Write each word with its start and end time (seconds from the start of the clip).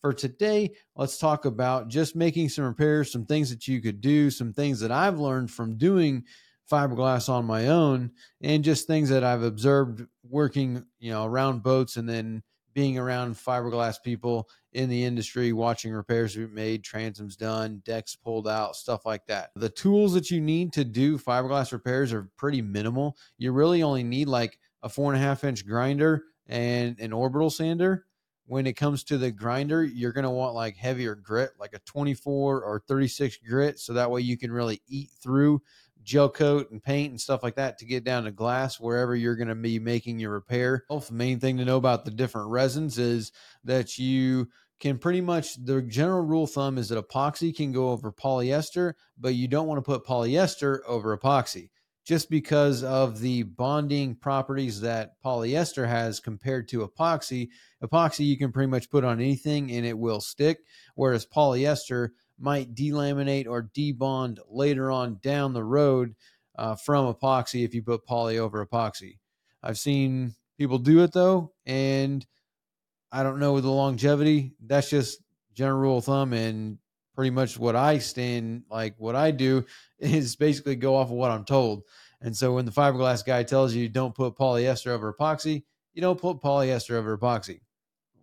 For 0.00 0.14
today, 0.14 0.72
let's 0.96 1.18
talk 1.18 1.44
about 1.44 1.88
just 1.88 2.16
making 2.16 2.48
some 2.48 2.64
repairs, 2.64 3.12
some 3.12 3.26
things 3.26 3.50
that 3.50 3.68
you 3.68 3.82
could 3.82 4.00
do, 4.00 4.30
some 4.30 4.52
things 4.52 4.80
that 4.80 4.90
I've 4.90 5.18
learned 5.18 5.50
from 5.50 5.76
doing 5.76 6.24
fiberglass 6.70 7.28
on 7.28 7.44
my 7.44 7.66
own, 7.66 8.10
and 8.40 8.64
just 8.64 8.86
things 8.86 9.10
that 9.10 9.24
I've 9.24 9.42
observed 9.42 10.06
working, 10.22 10.84
you 11.00 11.10
know, 11.10 11.26
around 11.26 11.62
boats 11.62 11.96
and 11.96 12.08
then 12.08 12.42
being 12.72 12.96
around 12.96 13.34
fiberglass 13.34 13.96
people 14.02 14.48
in 14.72 14.88
the 14.88 15.04
industry, 15.04 15.52
watching 15.52 15.92
repairs 15.92 16.36
be 16.36 16.46
made, 16.46 16.82
transoms 16.82 17.36
done, 17.36 17.82
decks 17.84 18.16
pulled 18.16 18.48
out, 18.48 18.76
stuff 18.76 19.04
like 19.04 19.26
that. 19.26 19.50
The 19.56 19.68
tools 19.68 20.14
that 20.14 20.30
you 20.30 20.40
need 20.40 20.72
to 20.74 20.84
do 20.84 21.18
fiberglass 21.18 21.72
repairs 21.72 22.12
are 22.12 22.30
pretty 22.38 22.62
minimal. 22.62 23.16
You 23.36 23.52
really 23.52 23.82
only 23.82 24.04
need 24.04 24.28
like 24.28 24.58
a 24.82 24.88
four 24.88 25.12
and 25.12 25.20
a 25.20 25.24
half 25.24 25.44
inch 25.44 25.66
grinder 25.66 26.22
and 26.46 26.98
an 27.00 27.12
orbital 27.12 27.50
sander. 27.50 28.06
When 28.50 28.66
it 28.66 28.72
comes 28.72 29.04
to 29.04 29.16
the 29.16 29.30
grinder, 29.30 29.84
you're 29.84 30.10
going 30.10 30.24
to 30.24 30.30
want 30.30 30.56
like 30.56 30.76
heavier 30.76 31.14
grit, 31.14 31.50
like 31.60 31.72
a 31.72 31.78
24 31.86 32.64
or 32.64 32.82
36 32.88 33.38
grit. 33.48 33.78
So 33.78 33.92
that 33.92 34.10
way 34.10 34.22
you 34.22 34.36
can 34.36 34.50
really 34.50 34.82
eat 34.88 35.10
through 35.22 35.62
gel 36.02 36.28
coat 36.28 36.68
and 36.72 36.82
paint 36.82 37.12
and 37.12 37.20
stuff 37.20 37.44
like 37.44 37.54
that 37.54 37.78
to 37.78 37.84
get 37.84 38.02
down 38.02 38.24
to 38.24 38.32
glass 38.32 38.80
wherever 38.80 39.14
you're 39.14 39.36
going 39.36 39.46
to 39.46 39.54
be 39.54 39.78
making 39.78 40.18
your 40.18 40.32
repair. 40.32 40.84
Well, 40.90 40.98
The 40.98 41.14
main 41.14 41.38
thing 41.38 41.58
to 41.58 41.64
know 41.64 41.76
about 41.76 42.04
the 42.04 42.10
different 42.10 42.50
resins 42.50 42.98
is 42.98 43.30
that 43.62 43.98
you 43.98 44.48
can 44.80 44.98
pretty 44.98 45.20
much 45.20 45.54
the 45.64 45.80
general 45.82 46.22
rule 46.22 46.42
of 46.42 46.50
thumb 46.50 46.76
is 46.76 46.88
that 46.88 47.08
epoxy 47.08 47.54
can 47.54 47.70
go 47.70 47.90
over 47.90 48.10
polyester, 48.10 48.94
but 49.16 49.36
you 49.36 49.46
don't 49.46 49.68
want 49.68 49.78
to 49.78 49.82
put 49.82 50.04
polyester 50.04 50.80
over 50.88 51.16
epoxy 51.16 51.70
just 52.10 52.28
because 52.28 52.82
of 52.82 53.20
the 53.20 53.44
bonding 53.44 54.16
properties 54.16 54.80
that 54.80 55.12
polyester 55.24 55.86
has 55.86 56.18
compared 56.18 56.66
to 56.66 56.84
epoxy. 56.84 57.48
Epoxy 57.84 58.26
you 58.26 58.36
can 58.36 58.50
pretty 58.50 58.66
much 58.66 58.90
put 58.90 59.04
on 59.04 59.20
anything 59.20 59.70
and 59.70 59.86
it 59.86 59.96
will 59.96 60.20
stick, 60.20 60.58
whereas 60.96 61.24
polyester 61.24 62.08
might 62.36 62.74
delaminate 62.74 63.46
or 63.46 63.70
debond 63.76 64.40
later 64.48 64.90
on 64.90 65.20
down 65.22 65.52
the 65.52 65.62
road 65.62 66.16
uh, 66.58 66.74
from 66.74 67.14
epoxy 67.14 67.64
if 67.64 67.76
you 67.76 67.80
put 67.80 68.04
poly 68.04 68.40
over 68.40 68.66
epoxy. 68.66 69.18
I've 69.62 69.78
seen 69.78 70.34
people 70.58 70.78
do 70.78 71.04
it 71.04 71.12
though, 71.12 71.52
and 71.64 72.26
I 73.12 73.22
don't 73.22 73.38
know 73.38 73.60
the 73.60 73.70
longevity. 73.70 74.54
That's 74.66 74.90
just 74.90 75.22
general 75.54 75.80
rule 75.80 75.98
of 75.98 76.06
thumb, 76.06 76.32
and 76.32 76.78
pretty 77.14 77.30
much 77.30 77.58
what 77.58 77.76
I 77.76 77.98
stand 77.98 78.62
like 78.70 78.94
what 78.98 79.16
I 79.16 79.30
do 79.30 79.64
is 79.98 80.36
basically 80.36 80.76
go 80.76 80.96
off 80.96 81.08
of 81.08 81.14
what 81.14 81.30
I'm 81.30 81.44
told. 81.44 81.82
And 82.20 82.36
so 82.36 82.54
when 82.54 82.66
the 82.66 82.72
fiberglass 82.72 83.24
guy 83.24 83.42
tells 83.42 83.74
you 83.74 83.88
don't 83.88 84.14
put 84.14 84.36
polyester 84.36 84.88
over 84.88 85.12
epoxy, 85.12 85.64
you 85.94 86.02
don't 86.02 86.20
put 86.20 86.40
polyester 86.40 86.92
over 86.92 87.16
epoxy. 87.16 87.60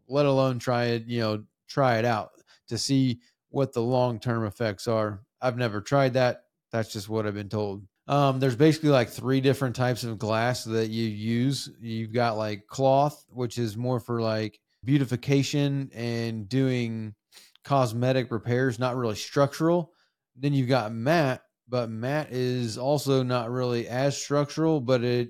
Let 0.08 0.26
alone 0.26 0.60
try 0.60 0.86
it, 0.86 1.06
you 1.08 1.20
know, 1.20 1.44
try 1.68 1.98
it 1.98 2.06
out 2.06 2.32
to 2.70 2.78
see 2.78 3.20
what 3.50 3.74
the 3.74 3.82
long 3.82 4.20
term 4.20 4.46
effects 4.46 4.88
are. 4.88 5.22
I've 5.42 5.58
never 5.58 5.82
tried 5.82 6.14
that. 6.14 6.44
That's 6.72 6.92
just 6.92 7.10
what 7.10 7.26
I've 7.26 7.34
been 7.34 7.50
told. 7.50 7.86
Um, 8.08 8.40
there's 8.40 8.56
basically 8.56 8.90
like 8.90 9.10
three 9.10 9.42
different 9.42 9.76
types 9.76 10.04
of 10.04 10.18
glass 10.18 10.64
that 10.64 10.90
you 10.90 11.06
use. 11.08 11.70
You've 11.82 12.14
got 12.14 12.38
like 12.38 12.68
cloth, 12.68 13.26
which 13.30 13.58
is 13.58 13.76
more 13.76 14.00
for 14.00 14.22
like 14.22 14.60
beautification 14.86 15.92
and 15.94 16.48
doing 16.48 17.14
cosmetic 17.68 18.32
repairs, 18.32 18.80
not 18.80 18.96
really 18.96 19.16
structural. 19.16 19.92
Then 20.38 20.54
you've 20.54 20.70
got 20.70 20.94
mat, 20.94 21.42
but 21.68 21.90
mat 21.90 22.30
is 22.32 22.78
also 22.78 23.24
not 23.24 23.52
really 23.52 23.88
as 23.88 24.18
structural, 24.18 24.80
but 24.80 25.04
it 25.04 25.30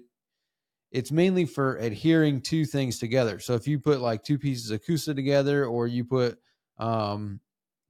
it's 0.91 1.11
mainly 1.11 1.45
for 1.45 1.77
adhering 1.77 2.41
two 2.41 2.63
things 2.63 2.99
together. 2.99 3.39
So 3.39 3.55
if 3.55 3.67
you 3.67 3.79
put 3.79 3.99
like 3.99 4.23
two 4.23 4.37
pieces 4.37 4.71
of 4.71 4.85
Coosa 4.85 5.13
together, 5.13 5.65
or 5.65 5.87
you 5.87 6.05
put 6.05 6.37
um, 6.77 7.41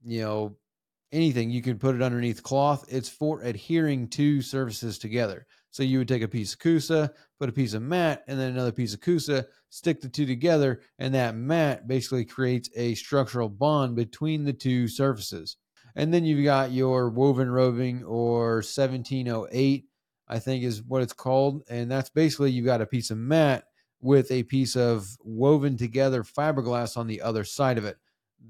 you 0.04 0.22
know, 0.22 0.56
anything, 1.12 1.50
you 1.50 1.62
can 1.62 1.78
put 1.78 1.94
it 1.94 2.02
underneath 2.02 2.42
cloth. 2.42 2.84
It's 2.88 3.08
for 3.08 3.42
adhering 3.42 4.08
two 4.08 4.40
surfaces 4.40 4.98
together. 4.98 5.46
So 5.70 5.82
you 5.82 5.98
would 5.98 6.08
take 6.08 6.22
a 6.22 6.28
piece 6.28 6.54
of 6.54 6.60
Coosa, 6.60 7.12
put 7.38 7.50
a 7.50 7.52
piece 7.52 7.74
of 7.74 7.82
mat, 7.82 8.24
and 8.26 8.40
then 8.40 8.52
another 8.52 8.72
piece 8.72 8.94
of 8.94 9.00
Coosa, 9.00 9.46
stick 9.70 10.00
the 10.00 10.08
two 10.08 10.26
together, 10.26 10.80
and 10.98 11.14
that 11.14 11.36
mat 11.36 11.86
basically 11.86 12.24
creates 12.24 12.70
a 12.76 12.94
structural 12.94 13.48
bond 13.48 13.96
between 13.96 14.44
the 14.44 14.52
two 14.52 14.88
surfaces. 14.88 15.56
And 15.94 16.12
then 16.12 16.24
you've 16.24 16.44
got 16.44 16.70
your 16.70 17.10
woven 17.10 17.50
roving 17.50 18.04
or 18.04 18.56
1708, 18.56 19.84
I 20.28 20.38
think 20.38 20.64
is 20.64 20.82
what 20.82 21.02
it's 21.02 21.12
called. 21.12 21.62
And 21.68 21.90
that's 21.90 22.10
basically 22.10 22.50
you've 22.52 22.66
got 22.66 22.82
a 22.82 22.86
piece 22.86 23.10
of 23.10 23.18
mat 23.18 23.64
with 24.00 24.30
a 24.30 24.44
piece 24.44 24.76
of 24.76 25.08
woven 25.24 25.76
together 25.76 26.22
fiberglass 26.22 26.96
on 26.96 27.06
the 27.08 27.20
other 27.20 27.44
side 27.44 27.78
of 27.78 27.84
it 27.84 27.96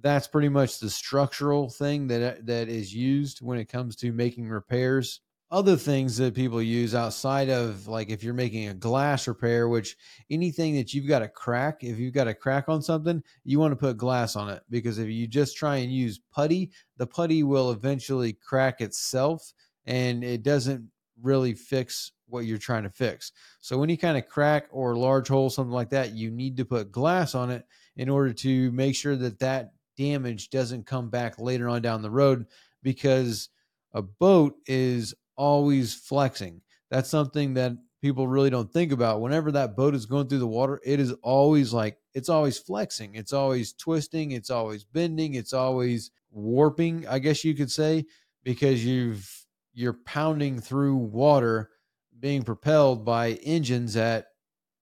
that's 0.01 0.29
pretty 0.29 0.49
much 0.49 0.79
the 0.79 0.91
structural 0.91 1.69
thing 1.69 2.07
that 2.09 2.47
that 2.47 2.69
is 2.69 2.95
used 2.95 3.41
when 3.41 3.59
it 3.59 3.69
comes 3.69 3.97
to 3.97 4.13
making 4.13 4.49
repairs 4.49 5.21
other 5.51 5.77
things 5.77 6.17
that 6.19 6.35
people 6.35 6.61
use 6.61 6.95
outside 6.95 7.49
of 7.49 7.89
like 7.89 8.11
if 8.11 8.23
you're 8.23 8.35
making 8.35 8.69
a 8.69 8.75
glass 8.75 9.27
repair 9.27 9.69
which 9.69 9.97
anything 10.31 10.75
that 10.75 10.93
you've 10.93 11.09
got 11.09 11.23
a 11.23 11.29
crack 11.29 11.83
if 11.83 11.99
you've 11.99 12.13
got 12.13 12.29
a 12.29 12.35
crack 12.35 12.69
on 12.69 12.83
something 12.83 13.23
you 13.45 13.59
want 13.59 13.73
to 13.73 13.77
put 13.77 13.97
glass 13.97 14.37
on 14.37 14.51
it. 14.51 14.63
Because 14.69 14.99
if 14.99 15.09
you 15.09 15.27
just 15.27 15.57
try 15.57 15.77
and 15.77 15.93
use 15.93 16.21
putty 16.33 16.71
the 16.99 17.07
putty 17.07 17.43
will 17.43 17.71
eventually 17.71 18.35
crack 18.35 18.81
itself 18.81 19.55
and 19.87 20.23
it 20.23 20.43
doesn't 20.43 20.87
really 21.23 21.55
fix 21.55 22.13
what 22.27 22.45
you're 22.45 22.59
trying 22.59 22.83
to 22.83 22.91
fix. 22.91 23.33
So 23.63 23.83
any 23.83 23.97
kind 23.97 24.19
of 24.19 24.29
crack 24.29 24.67
or 24.71 24.97
large 24.97 25.29
hole 25.29 25.49
something 25.49 25.73
like 25.73 25.91
that 25.91 26.13
you 26.13 26.31
need 26.31 26.59
to 26.59 26.67
put 26.67 26.93
glass 26.93 27.35
on 27.35 27.51
it 27.51 27.65
in 27.97 28.11
order 28.11 28.35
to 28.35 28.71
make 28.73 28.95
sure 28.95 29.17
that 29.17 29.39
that 29.39 29.73
damage 29.97 30.51
doesn't 30.51 30.87
come 30.87 31.09
back 31.09 31.39
later 31.39 31.71
on 31.71 31.81
down 31.81 32.03
the 32.03 32.11
road 32.11 32.47
because 32.83 33.49
a 33.95 34.03
boat 34.03 34.55
is 34.67 35.15
always 35.39 35.95
flexing. 35.95 36.61
That's 36.91 37.09
something 37.09 37.55
that 37.55 37.73
people 38.03 38.29
really 38.29 38.51
don't 38.51 38.71
think 38.71 38.93
about. 38.93 39.21
Whenever 39.21 39.51
that 39.53 39.77
boat 39.77 39.95
is 39.95 40.05
going 40.05 40.29
through 40.29 40.39
the 40.41 40.47
water, 40.47 40.81
it 40.85 41.01
is 41.01 41.13
always 41.23 41.73
like 41.73 41.97
it's 42.15 42.29
always 42.29 42.59
flexing, 42.59 43.15
it's 43.15 43.33
always 43.33 43.73
twisting, 43.73 44.33
it's 44.33 44.51
always 44.51 44.85
bending, 44.85 45.35
it's 45.35 45.53
always 45.53 46.11
warping, 46.31 47.07
I 47.09 47.19
guess 47.19 47.45
you 47.45 47.55
could 47.55 47.71
say, 47.71 48.05
because 48.45 48.85
you've 48.85 49.47
you're 49.73 49.99
pounding 50.05 50.61
through 50.61 50.97
water 50.97 51.71
being 52.19 52.43
propelled 52.43 53.05
by 53.05 53.33
engines 53.45 53.97
at 53.97 54.27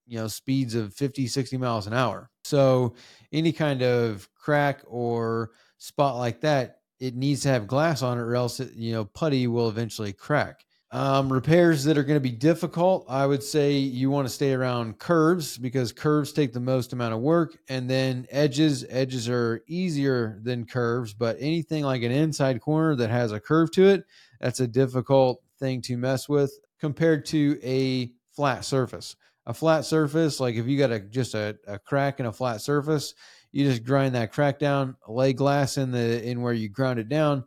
you 0.07 0.19
know 0.19 0.27
speeds 0.27 0.75
of 0.75 0.95
50 0.95 1.27
60 1.27 1.59
miles 1.59 1.87
an 1.87 1.93
hour 1.93 2.31
so 2.47 2.95
any 3.33 3.53
kind 3.53 3.83
of 3.83 4.29
crack 4.35 4.83
or 4.87 5.51
spot 5.79 6.17
like 6.17 6.41
that, 6.43 6.76
it 7.01 7.15
needs 7.15 7.43
to 7.43 7.49
have 7.49 7.67
glass 7.67 8.03
on 8.03 8.19
it, 8.19 8.23
or 8.23 8.35
else 8.35 8.61
it, 8.61 8.75
you 8.75 8.93
know 8.93 9.05
putty 9.05 9.47
will 9.47 9.69
eventually 9.69 10.13
crack. 10.13 10.65
Um, 10.93 11.33
repairs 11.33 11.83
that 11.85 11.99
are 11.99 12.05
going 12.05 12.17
to 12.17 12.29
be 12.29 12.31
difficult, 12.31 13.07
I 13.09 13.27
would 13.27 13.43
say 13.43 13.73
you 13.73 14.09
want 14.09 14.29
to 14.29 14.33
stay 14.33 14.53
around 14.53 14.99
curves 14.99 15.59
because 15.59 15.93
curves 15.93 16.33
take 16.33 16.53
the 16.53 16.61
most 16.61 16.93
amount 16.93 17.13
of 17.13 17.21
work, 17.21 17.59
and 17.69 17.91
then 17.91 18.27
edges. 18.31 18.85
Edges 18.89 19.29
are 19.29 19.63
easier 19.67 20.39
than 20.43 20.65
curves, 20.65 21.13
but 21.13 21.37
anything 21.41 21.85
like 21.85 22.03
an 22.03 22.13
inside 22.13 22.61
corner 22.61 22.95
that 22.97 23.11
has 23.11 23.33
a 23.33 23.41
curve 23.41 23.71
to 23.73 23.87
it, 23.87 24.05
that's 24.41 24.61
a 24.61 24.67
difficult 24.67 25.43
thing 25.59 25.83
to 25.83 25.97
mess 25.97 26.29
with 26.29 26.53
compared 26.79 27.25
to 27.27 27.59
a 27.63 28.13
flat 28.35 28.65
surface 28.65 29.17
a 29.47 29.55
flat 29.55 29.85
surface, 29.85 30.41
like 30.41 30.57
if 30.57 30.67
you 30.67 30.77
got 30.77 30.91
a 30.91 31.01
just 31.01 31.35
a, 31.35 31.57
a 31.67 31.79
crack 31.79 32.19
in 32.21 32.27
a 32.27 32.33
flat 32.33 32.61
surface, 32.61 33.15
you 33.57 33.65
just 33.65 33.85
grind 33.85 34.15
that 34.15 34.33
crack 34.33 34.59
down, 34.59 34.97
lay 35.09 35.33
glass 35.33 35.79
in 35.79 35.91
the 35.91 36.23
in 36.23 36.43
where 36.43 36.53
you 36.53 36.69
ground 36.69 36.99
it 36.99 37.09
down, 37.09 37.43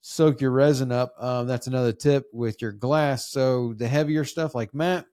soak 0.00 0.40
your 0.40 0.52
resin 0.52 0.90
up. 0.90 1.12
Um, 1.18 1.46
that's 1.46 1.66
another 1.66 1.92
tip 1.92 2.24
with 2.32 2.62
your 2.62 2.72
glass. 2.72 3.30
So 3.30 3.74
the 3.74 3.86
heavier 3.86 4.24
stuff 4.24 4.54
like 4.54 4.72
mat, 4.72 5.04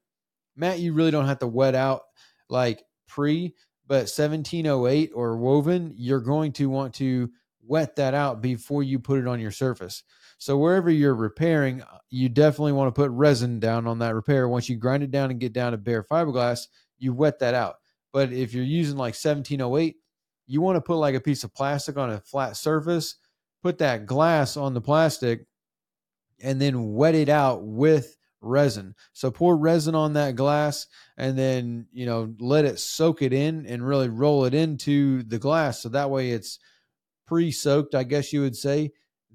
mat, 0.55 0.79
you 0.79 0.93
really 0.93 1.11
don't 1.11 1.25
have 1.25 1.39
to 1.39 1.47
wet 1.47 1.75
out 1.75 2.03
like 2.47 2.81
pre, 3.09 3.55
but 3.87 4.07
1708 4.07 5.11
or 5.13 5.35
woven, 5.35 5.93
you're 5.97 6.21
going 6.21 6.53
to 6.53 6.69
want 6.69 6.95
to 6.95 7.29
wet 7.61 7.97
that 7.97 8.13
out 8.13 8.41
before 8.41 8.83
you 8.83 8.99
put 8.99 9.19
it 9.19 9.27
on 9.27 9.41
your 9.41 9.51
surface. 9.51 10.01
So 10.37 10.57
wherever 10.57 10.89
you're 10.89 11.13
repairing, 11.13 11.81
uh, 11.81 11.97
you 12.09 12.29
definitely 12.29 12.71
want 12.71 12.87
to 12.87 12.97
put 12.97 13.11
resin 13.11 13.59
down 13.59 13.85
on 13.85 13.99
that 13.99 14.15
repair. 14.15 14.47
Once 14.47 14.69
you 14.69 14.77
grind 14.77 15.03
it 15.03 15.11
down 15.11 15.29
and 15.29 15.41
get 15.41 15.51
down 15.51 15.73
to 15.73 15.77
bare 15.77 16.03
fiberglass, 16.03 16.67
you 16.97 17.13
wet 17.13 17.39
that 17.39 17.53
out. 17.53 17.75
But 18.13 18.31
if 18.31 18.53
you're 18.53 18.63
using 18.63 18.95
like 18.95 19.13
1708, 19.13 19.97
you 20.47 20.61
want 20.61 20.77
to 20.77 20.81
put 20.81 20.95
like 20.95 21.15
a 21.15 21.21
piece 21.21 21.43
of 21.43 21.53
plastic 21.53 21.97
on 21.97 22.09
a 22.09 22.21
flat 22.21 22.57
surface, 22.57 23.15
put 23.61 23.77
that 23.79 24.05
glass 24.05 24.57
on 24.57 24.73
the 24.73 24.81
plastic, 24.81 25.45
and 26.41 26.61
then 26.61 26.93
wet 26.93 27.15
it 27.15 27.29
out 27.29 27.63
with 27.63 28.17
resin. 28.41 28.95
So 29.13 29.29
pour 29.29 29.57
resin 29.57 29.95
on 29.95 30.13
that 30.13 30.35
glass 30.35 30.87
and 31.17 31.37
then, 31.37 31.87
you 31.91 32.05
know, 32.05 32.33
let 32.39 32.65
it 32.65 32.79
soak 32.79 33.21
it 33.21 33.33
in 33.33 33.65
and 33.65 33.85
really 33.85 34.09
roll 34.09 34.45
it 34.45 34.53
into 34.53 35.23
the 35.23 35.39
glass. 35.39 35.81
So 35.81 35.89
that 35.89 36.09
way 36.09 36.31
it's 36.31 36.59
pre 37.25 37.51
soaked, 37.51 37.95
I 37.95 38.03
guess 38.03 38.31
you 38.31 38.41
would 38.41 38.55
say. 38.55 38.91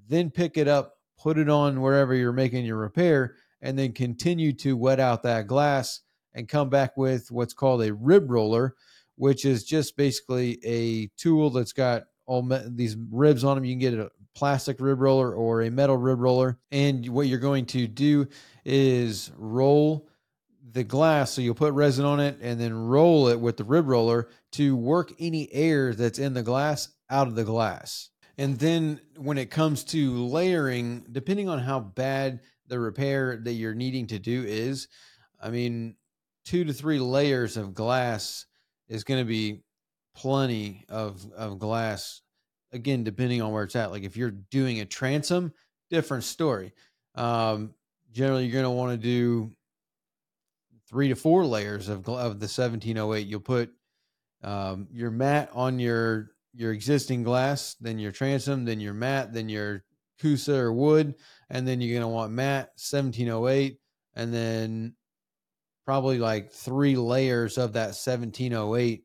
Then 0.07 0.31
pick 0.31 0.57
it 0.57 0.67
up 0.67 0.93
put 1.23 1.37
it 1.37 1.47
on 1.47 1.79
wherever 1.79 2.13
you're 2.13 2.33
making 2.33 2.65
your 2.65 2.77
repair, 2.77 3.35
and 3.61 3.79
then 3.79 3.93
continue 3.93 4.51
to 4.51 4.75
wet 4.75 4.99
out 4.99 5.23
that 5.23 5.47
glass 5.47 6.01
and 6.33 6.49
come 6.49 6.69
back 6.69 6.97
with 6.97 7.31
what's 7.31 7.53
called 7.53 7.81
a 7.81 7.93
rib 7.93 8.29
roller, 8.29 8.75
which 9.15 9.45
is 9.45 9.63
just 9.63 9.95
basically 9.97 10.59
a 10.65 11.07
tool 11.17 11.49
that's 11.49 11.73
got 11.73 12.03
all 12.25 12.41
me- 12.41 12.63
these 12.67 12.95
ribs 13.11 13.43
on 13.43 13.55
them. 13.55 13.65
You 13.65 13.73
can 13.73 13.79
get 13.79 13.93
a 13.93 14.11
plastic 14.35 14.79
rib 14.79 14.99
roller 14.99 15.33
or 15.33 15.61
a 15.61 15.71
metal 15.71 15.97
rib 15.97 16.19
roller. 16.19 16.57
And 16.71 17.07
what 17.09 17.27
you're 17.27 17.39
going 17.39 17.65
to 17.67 17.87
do 17.87 18.27
is 18.65 19.31
roll 19.35 20.09
the 20.71 20.83
glass. 20.83 21.31
So 21.31 21.41
you'll 21.41 21.55
put 21.55 21.73
resin 21.73 22.05
on 22.05 22.19
it 22.19 22.37
and 22.41 22.59
then 22.59 22.73
roll 22.73 23.27
it 23.27 23.39
with 23.39 23.57
the 23.57 23.63
rib 23.63 23.87
roller 23.87 24.29
to 24.53 24.75
work 24.75 25.13
any 25.19 25.51
air 25.53 25.93
that's 25.93 26.19
in 26.19 26.33
the 26.33 26.43
glass 26.43 26.89
out 27.09 27.27
of 27.27 27.35
the 27.35 27.43
glass. 27.43 28.09
And 28.37 28.57
then 28.57 28.99
when 29.17 29.37
it 29.37 29.51
comes 29.51 29.83
to 29.85 30.25
layering, 30.25 31.05
depending 31.11 31.49
on 31.49 31.59
how 31.59 31.79
bad 31.79 32.39
the 32.67 32.79
repair 32.79 33.37
that 33.43 33.53
you're 33.53 33.75
needing 33.75 34.07
to 34.07 34.17
do 34.17 34.43
is, 34.43 34.87
I 35.39 35.49
mean, 35.49 35.95
two 36.45 36.63
to 36.63 36.73
three 36.73 36.99
layers 36.99 37.57
of 37.57 37.75
glass 37.75 38.45
is 38.87 39.03
going 39.03 39.21
to 39.21 39.27
be 39.27 39.63
plenty 40.15 40.85
of, 40.89 41.25
of 41.35 41.59
glass. 41.59 42.21
Again, 42.71 43.03
depending 43.03 43.41
on 43.41 43.51
where 43.51 43.63
it's 43.63 43.75
at. 43.75 43.91
Like 43.91 44.03
if 44.03 44.17
you're 44.17 44.31
doing 44.31 44.79
a 44.79 44.85
transom, 44.85 45.53
different 45.89 46.23
story. 46.23 46.73
Um, 47.15 47.73
generally, 48.11 48.45
you're 48.45 48.53
going 48.53 48.63
to 48.63 48.69
want 48.71 48.91
to 48.91 48.97
do 48.97 49.51
three 50.89 51.09
to 51.09 51.15
four 51.15 51.45
layers 51.45 51.87
of, 51.89 52.07
of 52.09 52.39
the 52.39 52.49
1708. 52.49 53.27
You'll 53.27 53.39
put 53.39 53.71
um, 54.43 54.87
your 54.91 55.11
mat 55.11 55.49
on 55.53 55.79
your 55.79 56.29
your 56.55 56.71
existing 56.71 57.23
glass, 57.23 57.75
then 57.81 57.97
your 57.97 58.11
transom, 58.11 58.63
then 58.65 58.79
your 58.79 58.93
mat, 58.93 59.33
then 59.33 59.49
your 59.49 59.83
Coosa 60.21 60.55
or 60.55 60.71
wood, 60.71 61.15
and 61.49 61.67
then 61.67 61.81
you're 61.81 61.99
gonna 61.99 62.11
want 62.11 62.31
mat 62.31 62.71
1708, 62.77 63.79
and 64.15 64.33
then 64.33 64.93
probably 65.85 66.19
like 66.19 66.51
three 66.51 66.95
layers 66.95 67.57
of 67.57 67.73
that 67.73 67.95
1708 67.95 69.03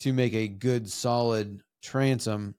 to 0.00 0.12
make 0.12 0.34
a 0.34 0.48
good 0.48 0.90
solid 0.90 1.62
transom, 1.82 2.54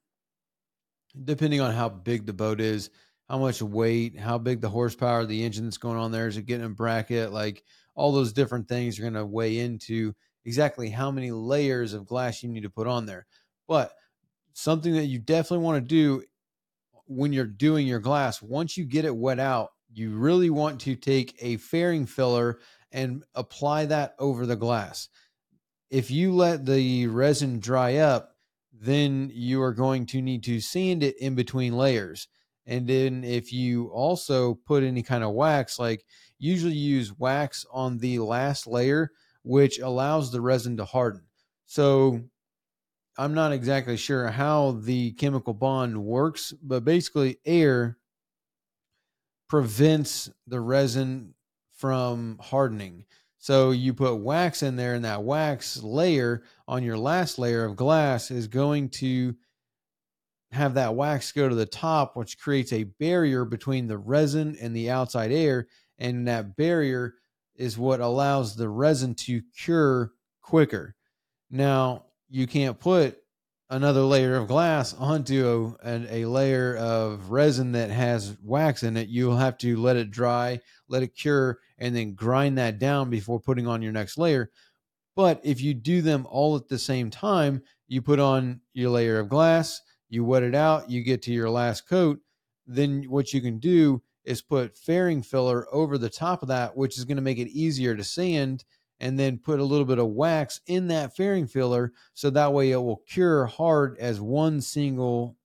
depending 1.24 1.60
on 1.60 1.74
how 1.74 1.88
big 1.88 2.26
the 2.26 2.32
boat 2.32 2.60
is, 2.60 2.90
how 3.28 3.38
much 3.38 3.60
weight, 3.60 4.18
how 4.18 4.38
big 4.38 4.60
the 4.60 4.68
horsepower, 4.68 5.26
the 5.26 5.44
engine 5.44 5.64
that's 5.64 5.78
going 5.78 5.98
on 5.98 6.12
there, 6.12 6.28
is 6.28 6.36
it 6.36 6.46
getting 6.46 6.66
a 6.66 6.70
bracket, 6.70 7.32
like 7.32 7.64
all 7.94 8.12
those 8.12 8.32
different 8.32 8.68
things 8.68 8.98
are 8.98 9.02
going 9.02 9.14
to 9.14 9.26
weigh 9.26 9.58
into 9.58 10.14
exactly 10.44 10.88
how 10.88 11.10
many 11.10 11.30
layers 11.30 11.92
of 11.92 12.06
glass 12.06 12.42
you 12.42 12.48
need 12.48 12.62
to 12.62 12.70
put 12.70 12.86
on 12.86 13.06
there. 13.06 13.26
But 13.66 13.92
something 14.52 14.94
that 14.94 15.06
you 15.06 15.18
definitely 15.18 15.64
want 15.64 15.82
to 15.82 15.88
do 15.88 16.22
when 17.06 17.32
you're 17.32 17.44
doing 17.44 17.86
your 17.86 18.00
glass, 18.00 18.40
once 18.40 18.76
you 18.76 18.84
get 18.84 19.04
it 19.04 19.14
wet 19.14 19.38
out, 19.38 19.70
you 19.92 20.16
really 20.16 20.50
want 20.50 20.80
to 20.82 20.94
take 20.94 21.36
a 21.40 21.56
fairing 21.56 22.06
filler 22.06 22.58
and 22.96 23.22
apply 23.34 23.84
that 23.86 24.14
over 24.18 24.46
the 24.46 24.56
glass. 24.56 25.08
If 25.90 26.10
you 26.10 26.32
let 26.32 26.64
the 26.64 27.06
resin 27.06 27.60
dry 27.60 27.96
up, 27.96 28.32
then 28.72 29.30
you 29.32 29.62
are 29.62 29.74
going 29.74 30.06
to 30.06 30.22
need 30.22 30.42
to 30.44 30.60
sand 30.60 31.02
it 31.04 31.16
in 31.20 31.34
between 31.34 31.76
layers. 31.76 32.26
And 32.66 32.88
then 32.88 33.22
if 33.22 33.52
you 33.52 33.86
also 33.88 34.54
put 34.66 34.82
any 34.82 35.02
kind 35.02 35.22
of 35.22 35.34
wax, 35.34 35.78
like 35.78 36.04
usually 36.38 36.74
use 36.74 37.16
wax 37.16 37.64
on 37.70 37.98
the 37.98 38.18
last 38.18 38.66
layer, 38.66 39.12
which 39.42 39.78
allows 39.78 40.32
the 40.32 40.40
resin 40.40 40.78
to 40.78 40.84
harden. 40.86 41.22
So 41.66 42.22
I'm 43.18 43.34
not 43.34 43.52
exactly 43.52 43.98
sure 43.98 44.28
how 44.28 44.72
the 44.82 45.12
chemical 45.12 45.54
bond 45.54 46.02
works, 46.02 46.52
but 46.62 46.84
basically, 46.84 47.38
air 47.44 47.98
prevents 49.48 50.28
the 50.46 50.60
resin 50.60 51.34
from 51.76 52.38
hardening. 52.40 53.04
So 53.38 53.70
you 53.70 53.94
put 53.94 54.16
wax 54.16 54.62
in 54.62 54.76
there, 54.76 54.94
and 54.94 55.04
that 55.04 55.22
wax 55.22 55.82
layer 55.82 56.42
on 56.66 56.82
your 56.82 56.98
last 56.98 57.38
layer 57.38 57.64
of 57.64 57.76
glass 57.76 58.30
is 58.30 58.48
going 58.48 58.88
to 58.90 59.36
have 60.50 60.74
that 60.74 60.94
wax 60.94 61.32
go 61.32 61.48
to 61.48 61.54
the 61.54 61.66
top, 61.66 62.16
which 62.16 62.38
creates 62.38 62.72
a 62.72 62.84
barrier 62.84 63.44
between 63.44 63.86
the 63.86 63.98
resin 63.98 64.56
and 64.60 64.74
the 64.74 64.90
outside 64.90 65.30
air. 65.30 65.68
And 65.98 66.26
that 66.28 66.56
barrier 66.56 67.14
is 67.54 67.78
what 67.78 68.00
allows 68.00 68.56
the 68.56 68.68
resin 68.68 69.14
to 69.14 69.42
cure 69.56 70.12
quicker. 70.42 70.94
Now, 71.50 72.06
you 72.28 72.46
can't 72.46 72.78
put 72.78 73.18
another 73.68 74.02
layer 74.02 74.36
of 74.36 74.48
glass 74.48 74.94
onto 74.94 75.74
a, 75.82 76.22
a, 76.22 76.24
layer 76.26 76.76
of 76.76 77.30
resin 77.30 77.72
that 77.72 77.90
has 77.90 78.36
wax 78.42 78.82
in 78.82 78.96
it. 78.96 79.08
You'll 79.08 79.36
have 79.36 79.58
to 79.58 79.76
let 79.76 79.96
it 79.96 80.10
dry, 80.10 80.60
let 80.88 81.02
it 81.02 81.16
cure, 81.16 81.58
and 81.78 81.94
then 81.94 82.14
grind 82.14 82.58
that 82.58 82.78
down 82.78 83.10
before 83.10 83.40
putting 83.40 83.66
on 83.66 83.82
your 83.82 83.92
next 83.92 84.18
layer. 84.18 84.50
But 85.16 85.40
if 85.42 85.60
you 85.60 85.74
do 85.74 86.02
them 86.02 86.26
all 86.30 86.56
at 86.56 86.68
the 86.68 86.78
same 86.78 87.10
time, 87.10 87.62
you 87.88 88.02
put 88.02 88.20
on 88.20 88.60
your 88.74 88.90
layer 88.90 89.18
of 89.18 89.28
glass, 89.28 89.80
you 90.08 90.24
wet 90.24 90.42
it 90.42 90.54
out, 90.54 90.90
you 90.90 91.02
get 91.02 91.22
to 91.22 91.32
your 91.32 91.50
last 91.50 91.88
coat. 91.88 92.20
Then 92.66 93.04
what 93.04 93.32
you 93.32 93.40
can 93.40 93.58
do 93.58 94.02
is 94.24 94.42
put 94.42 94.76
fairing 94.76 95.22
filler 95.22 95.66
over 95.72 95.98
the 95.98 96.10
top 96.10 96.42
of 96.42 96.48
that, 96.48 96.76
which 96.76 96.98
is 96.98 97.04
going 97.04 97.16
to 97.16 97.22
make 97.22 97.38
it 97.38 97.48
easier 97.48 97.96
to 97.96 98.04
sand 98.04 98.64
and 99.00 99.18
then 99.18 99.38
put 99.38 99.60
a 99.60 99.64
little 99.64 99.84
bit 99.84 99.98
of 99.98 100.08
wax 100.08 100.60
in 100.66 100.88
that 100.88 101.16
fairing 101.16 101.46
filler 101.46 101.92
so 102.14 102.30
that 102.30 102.52
way 102.52 102.70
it 102.70 102.76
will 102.76 103.02
cure 103.08 103.46
hard 103.46 103.96
as 103.98 104.20
one 104.20 104.60
single 104.60 105.36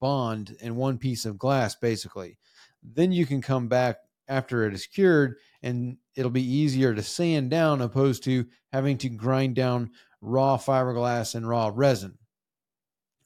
bond 0.00 0.56
and 0.60 0.76
one 0.76 0.98
piece 0.98 1.24
of 1.24 1.38
glass 1.38 1.74
basically. 1.74 2.38
Then 2.82 3.12
you 3.12 3.26
can 3.26 3.42
come 3.42 3.68
back 3.68 3.98
after 4.28 4.64
it 4.64 4.74
is 4.74 4.86
cured 4.86 5.36
and 5.62 5.96
it'll 6.14 6.30
be 6.30 6.42
easier 6.42 6.94
to 6.94 7.02
sand 7.02 7.50
down 7.50 7.80
opposed 7.80 8.24
to 8.24 8.46
having 8.72 8.98
to 8.98 9.08
grind 9.08 9.54
down 9.54 9.90
raw 10.20 10.56
fiberglass 10.56 11.34
and 11.34 11.48
raw 11.48 11.70
resin. 11.74 12.18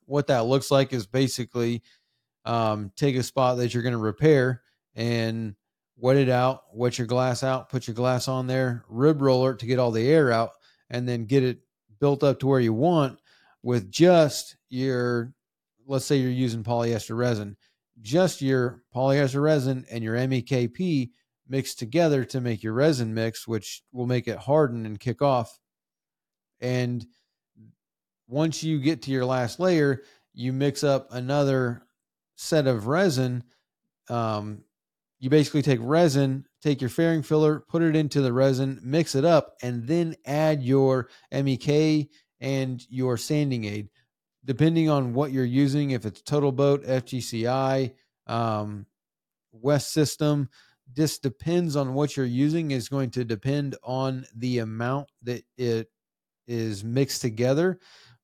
What 0.07 0.27
that 0.27 0.45
looks 0.45 0.71
like 0.71 0.93
is 0.93 1.07
basically 1.07 1.83
um, 2.45 2.93
take 2.97 3.17
a 3.17 3.23
spot 3.23 3.57
that 3.57 3.73
you're 3.73 3.83
going 3.83 3.93
to 3.93 3.99
repair 3.99 4.63
and 4.95 5.55
wet 6.03 6.17
it 6.17 6.29
out, 6.29 6.65
wet 6.75 6.99
your 6.99 7.07
glass 7.07 7.45
out, 7.45 7.69
put 7.69 7.87
your 7.87 7.95
glass 7.95 8.27
on 8.27 8.49
there, 8.49 8.85
rib 8.89 9.23
roller 9.23 9.55
to 9.55 9.67
get 9.67 9.79
all 9.79 9.93
the 9.93 10.09
air 10.09 10.33
out, 10.33 10.51
and 10.91 11.09
then 11.09 11.25
get 11.27 11.45
it 11.45 11.61
built 12.01 12.25
up 12.25 12.41
to 12.41 12.47
where 12.49 12.59
you 12.59 12.73
want 12.75 13.21
with 13.63 13.89
just 13.89 14.57
your, 14.69 15.33
let's 15.87 16.05
say 16.05 16.17
you're 16.17 16.33
using 16.33 16.65
polyester 16.65 17.17
resin, 17.17 17.57
just 18.01 18.43
your 18.43 18.83
polyester 18.93 19.41
resin 19.41 19.87
and 19.93 20.03
your 20.03 20.17
MEKP 20.17 21.11
mixed 21.49 21.79
together 21.79 22.25
to 22.25 22.41
make 22.41 22.65
your 22.65 22.73
resin 22.73 23.15
mix, 23.15 23.47
which 23.47 23.85
will 23.93 24.07
make 24.07 24.27
it 24.27 24.39
harden 24.39 24.85
and 24.85 24.99
kick 24.99 25.23
off. 25.23 25.57
And 26.61 27.07
once 28.27 28.65
you 28.65 28.81
get 28.81 29.03
to 29.03 29.13
your 29.13 29.25
last 29.25 29.61
layer, 29.61 30.03
you 30.35 30.53
mix 30.53 30.83
up 30.83 31.07
another 31.13 31.85
set 32.35 32.67
of 32.67 32.89
resin 32.89 33.45
um, 34.09 34.65
you 35.23 35.31
basically 35.31 35.63
take 35.63 35.79
resin, 35.81 36.45
take 36.61 36.81
your 36.81 36.91
fairing 36.91 37.23
filler, 37.23 37.61
put 37.69 37.81
it 37.81 37.95
into 37.95 38.21
the 38.21 38.33
resin, 38.33 38.81
mix 38.83 39.15
it 39.15 39.25
up, 39.25 39.55
and 39.63 39.87
then 39.87 40.17
add 40.27 40.61
your 40.65 41.09
MEK 41.31 42.09
and 42.41 42.85
your 42.91 43.17
sanding 43.17 43.65
aid. 43.65 43.89
Depending 44.45 44.91
on 44.91 45.15
what 45.15 45.31
you're 45.31 45.45
using, 45.45 45.93
if 45.93 46.05
it's 46.05 46.23
Total 46.23 46.51
Boat, 46.51 46.85
FGCI, 46.85 47.95
um, 48.27 48.85
West 49.53 49.93
System, 49.93 50.49
this 50.93 51.21
depends 51.21 51.77
on 51.77 51.95
what 51.95 52.17
you're 52.17 52.27
using, 52.27 52.73
is 52.73 52.89
going 52.89 53.11
to 53.11 53.25
depend 53.25 53.77
on 53.85 54.27
the 54.35 54.59
amount 54.59 55.09
that 55.23 55.45
it 55.57 55.89
is 56.49 56.83
mixed 56.83 57.23
together. 57.23 57.79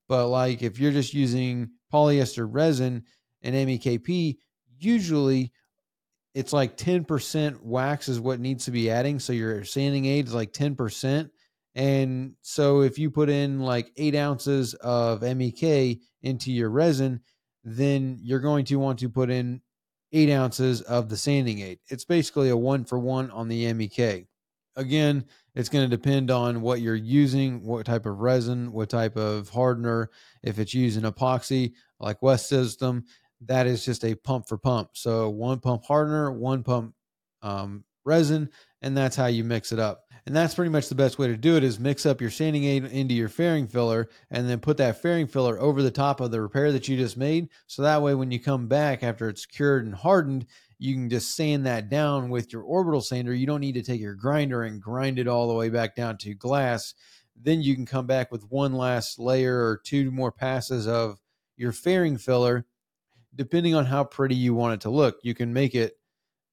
But 0.09 0.31
like 0.31 0.63
if 0.63 0.81
you're 0.81 0.91
just 0.91 1.15
using 1.15 1.71
polyester 1.93 2.49
resin 2.51 3.05
and 3.43 3.55
MEKP, 3.55 4.39
usually 4.81 5.53
it's 6.39 6.53
like 6.53 6.77
10% 6.77 7.61
wax 7.65 8.09
is 8.09 8.21
what 8.21 8.39
needs 8.39 8.67
to 8.67 8.71
be 8.71 8.89
adding. 8.89 9.19
So 9.19 9.33
your 9.33 9.65
sanding 9.65 10.07
aid 10.07 10.29
is 10.29 10.35
like 10.35 10.53
10%. 10.53 11.31
And 11.75 12.35
so 12.43 12.83
if 12.83 12.97
you 12.97 13.11
put 13.11 13.29
in 13.29 13.59
like 13.59 13.91
eight 13.97 14.15
ounces 14.15 14.75
of 14.75 15.23
MEK 15.23 15.99
into 16.23 16.53
your 16.53 16.71
resin, 16.71 17.23
then 17.65 18.21
you're 18.23 18.39
going 18.39 18.65
to 18.67 18.77
want 18.77 19.01
to 19.01 19.09
put 19.09 19.31
in 19.31 19.63
eight 20.13 20.31
ounces 20.31 20.81
of 20.83 21.09
the 21.09 21.17
sanding 21.17 21.59
aid. 21.59 21.81
It's 21.89 22.05
basically 22.05 22.51
a 22.51 22.57
one 22.57 22.85
for 22.85 23.01
one 23.01 23.33
on 23.33 23.49
the 23.49 23.73
MEK. 23.73 24.29
Again, 24.77 25.25
it's 25.57 25.69
going 25.69 25.91
to 25.91 25.97
depend 25.97 26.31
on 26.31 26.61
what 26.61 26.81
you're 26.81 26.95
using, 26.95 27.65
what 27.65 27.85
type 27.85 28.07
of 28.07 28.21
resin, 28.21 28.71
what 28.71 28.91
type 28.91 29.17
of 29.17 29.49
hardener. 29.49 30.11
If 30.45 30.61
it's 30.61 30.73
using 30.73 31.03
epoxy 31.03 31.73
like 31.99 32.23
West 32.23 32.49
System, 32.49 33.07
that 33.47 33.67
is 33.67 33.85
just 33.85 34.05
a 34.05 34.15
pump 34.15 34.49
for 34.49 34.59
pump. 34.59 34.91
So 34.95 35.29
one 35.31 35.61
pump 35.61 35.85
hardener, 35.85 36.33
one 36.33 36.63
pump 36.63 36.95
um, 37.43 37.85
resin, 38.05 38.51
and 38.83 38.97
that's 38.97 39.17
how 39.17 39.27
you 39.27 39.45
mix 39.45 39.73
it 39.73 39.79
up. 39.79 40.05
And 40.27 40.37
that's 40.37 40.55
pretty 40.55 40.71
much 40.71 40.89
the 40.89 40.95
best 40.95 41.19
way 41.19 41.29
to 41.29 41.37
do 41.37 41.57
it 41.57 41.65
is 41.65 41.81
mix 41.81 42.05
up 42.05 42.21
your 42.21 42.31
sanding 42.31 42.65
aid 42.65 42.85
into 42.85 43.15
your 43.15 43.31
fairing 43.31 43.67
filler 43.67 44.11
and 44.31 44.49
then 44.49 44.61
put 44.61 44.77
that 44.77 45.01
fairing 45.01 45.27
filler 45.27 45.59
over 45.59 45.83
the 45.83 45.91
top 45.91 46.21
of 46.21 46.31
the 46.31 46.43
repair 46.43 46.71
that 46.73 46.87
you 46.87 46.99
just 46.99 47.17
made. 47.17 47.49
So 47.67 47.83
that 47.83 48.03
way 48.03 48.15
when 48.15 48.31
you 48.31 48.39
come 48.39 48.69
back 48.69 49.03
after 49.03 49.29
it's 49.29 49.47
cured 49.47 49.87
and 49.87 49.95
hardened, 49.95 50.47
you 50.79 50.95
can 50.95 51.09
just 51.09 51.35
sand 51.35 51.67
that 51.67 51.89
down 51.89 52.29
with 52.29 52.53
your 52.53 52.63
orbital 52.63 53.01
sander. 53.01 53.35
You 53.35 53.47
don't 53.47 53.61
need 53.61 53.75
to 53.75 53.83
take 53.83 54.01
your 54.01 54.15
grinder 54.15 54.65
and 54.65 54.83
grind 54.83 55.19
it 55.19 55.29
all 55.29 55.49
the 55.49 55.55
way 55.55 55.71
back 55.71 55.97
down 55.97 56.19
to 56.19 56.35
glass. 56.35 56.95
Then 57.41 57.63
you 57.63 57.75
can 57.75 57.87
come 57.87 58.07
back 58.07 58.31
with 58.31 58.51
one 58.51 58.75
last 58.75 59.19
layer 59.19 59.57
or 59.57 59.81
two 59.83 60.11
more 60.11 60.33
passes 60.33 60.87
of 60.87 61.19
your 61.57 61.73
fairing 61.73 62.19
filler 62.19 62.67
depending 63.35 63.75
on 63.75 63.85
how 63.85 64.05
pretty 64.05 64.35
you 64.35 64.55
want 64.55 64.75
it 64.75 64.81
to 64.83 64.91
look. 64.91 65.19
You 65.23 65.35
can 65.35 65.53
make 65.53 65.75
it, 65.75 65.95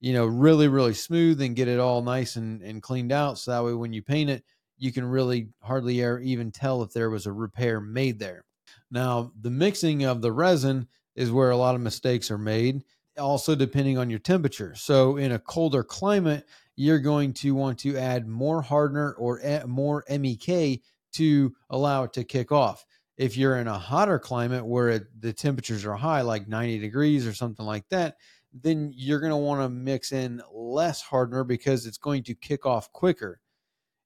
you 0.00 0.12
know, 0.12 0.26
really, 0.26 0.68
really 0.68 0.94
smooth 0.94 1.40
and 1.40 1.56
get 1.56 1.68
it 1.68 1.80
all 1.80 2.02
nice 2.02 2.36
and, 2.36 2.62
and 2.62 2.82
cleaned 2.82 3.12
out. 3.12 3.38
So 3.38 3.50
that 3.50 3.64
way, 3.64 3.74
when 3.74 3.92
you 3.92 4.02
paint 4.02 4.30
it, 4.30 4.44
you 4.78 4.92
can 4.92 5.04
really 5.04 5.48
hardly 5.60 6.02
ever 6.02 6.20
even 6.20 6.50
tell 6.50 6.82
if 6.82 6.92
there 6.92 7.10
was 7.10 7.26
a 7.26 7.32
repair 7.32 7.80
made 7.80 8.18
there. 8.18 8.44
Now, 8.90 9.32
the 9.40 9.50
mixing 9.50 10.04
of 10.04 10.22
the 10.22 10.32
resin 10.32 10.88
is 11.14 11.32
where 11.32 11.50
a 11.50 11.56
lot 11.56 11.74
of 11.74 11.80
mistakes 11.80 12.30
are 12.30 12.38
made, 12.38 12.82
also 13.18 13.54
depending 13.54 13.98
on 13.98 14.10
your 14.10 14.18
temperature. 14.18 14.74
So, 14.76 15.16
in 15.16 15.32
a 15.32 15.38
colder 15.38 15.82
climate, 15.82 16.44
you're 16.76 16.98
going 16.98 17.32
to 17.32 17.54
want 17.54 17.78
to 17.80 17.96
add 17.96 18.28
more 18.28 18.60
hardener 18.62 19.14
or 19.14 19.40
eh, 19.42 19.64
more 19.66 20.04
MEK 20.10 20.82
to 21.14 21.54
allow 21.70 22.04
it 22.04 22.12
to 22.12 22.24
kick 22.24 22.52
off. 22.52 22.84
If 23.16 23.36
you're 23.36 23.56
in 23.56 23.66
a 23.66 23.78
hotter 23.78 24.18
climate 24.18 24.66
where 24.66 24.90
it, 24.90 25.04
the 25.18 25.32
temperatures 25.32 25.84
are 25.86 25.94
high, 25.94 26.20
like 26.20 26.48
90 26.48 26.78
degrees 26.78 27.26
or 27.26 27.32
something 27.32 27.64
like 27.64 27.88
that, 27.88 28.16
then 28.52 28.92
you're 28.94 29.20
going 29.20 29.30
to 29.30 29.36
want 29.36 29.62
to 29.62 29.68
mix 29.68 30.12
in 30.12 30.42
less 30.52 31.02
hardener 31.02 31.44
because 31.44 31.86
it's 31.86 31.98
going 31.98 32.22
to 32.24 32.34
kick 32.34 32.66
off 32.66 32.92
quicker. 32.92 33.40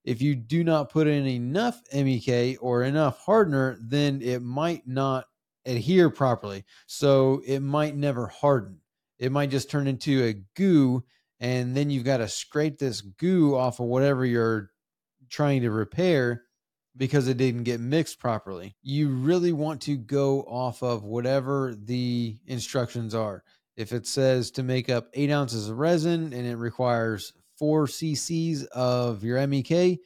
If 0.05 0.23
you 0.23 0.35
do 0.35 0.64
not 0.64 0.90
put 0.90 1.07
in 1.07 1.26
enough 1.26 1.81
MEK 1.93 2.59
or 2.61 2.85
enough 2.85 3.19
hardener, 3.19 3.79
then 3.81 4.23
it 4.23 4.43
might 4.43 4.87
not 4.87 5.26
adhere 5.67 6.11
properly. 6.11 6.64
So 6.87 7.43
it 7.47 7.61
might 7.61 7.97
never 7.97 8.26
harden. 8.26 8.81
It 9.19 9.33
might 9.33 9.50
just 9.50 9.71
turn 9.71 9.87
into 9.87 10.25
a 10.25 10.35
goo, 10.57 11.05
and 11.38 11.76
then 11.76 11.90
you've 11.90 12.05
got 12.05 12.19
to 12.19 12.29
scrape 12.29 12.79
this 12.79 13.02
goo 13.02 13.55
off 13.57 13.81
of 13.81 13.87
whatever 13.87 14.25
you're 14.25 14.71
trying 15.29 15.62
to 15.62 15.71
repair 15.71 16.45
because 17.00 17.28
it 17.28 17.38
didn't 17.38 17.62
get 17.62 17.80
mixed 17.80 18.21
properly. 18.21 18.76
You 18.83 19.09
really 19.09 19.52
want 19.52 19.80
to 19.83 19.97
go 19.97 20.42
off 20.42 20.83
of 20.83 21.02
whatever 21.02 21.75
the 21.75 22.37
instructions 22.47 23.14
are. 23.14 23.42
If 23.75 23.95
it 23.95 24.07
says 24.07 24.50
to 24.52 24.62
make 24.62 24.90
up 24.90 25.07
eight 25.14 25.30
ounces 25.30 25.71
of 25.71 25.78
resin 25.78 26.35
and 26.35 26.47
it 26.47 26.57
requires 26.57 27.33
four 27.59 27.87
cc's 27.87 28.64
of 28.64 29.25
your 29.25 29.45
MEK, 29.47 30.00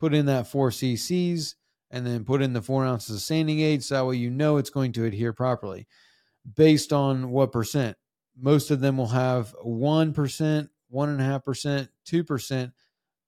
put 0.00 0.14
in 0.14 0.24
that 0.24 0.46
four 0.46 0.70
cc's 0.70 1.54
and 1.90 2.06
then 2.06 2.24
put 2.24 2.40
in 2.40 2.54
the 2.54 2.62
four 2.62 2.82
ounces 2.82 3.16
of 3.16 3.20
sanding 3.20 3.60
aid 3.60 3.84
so 3.84 3.96
that 3.96 4.06
way 4.06 4.16
you 4.16 4.30
know 4.30 4.56
it's 4.56 4.70
going 4.70 4.92
to 4.92 5.04
adhere 5.04 5.34
properly. 5.34 5.86
Based 6.56 6.94
on 6.94 7.28
what 7.28 7.52
percent? 7.52 7.94
Most 8.40 8.70
of 8.70 8.80
them 8.80 8.96
will 8.96 9.08
have 9.08 9.54
1%, 9.66 10.14
1.5%, 10.14 11.88
2% 12.08 12.72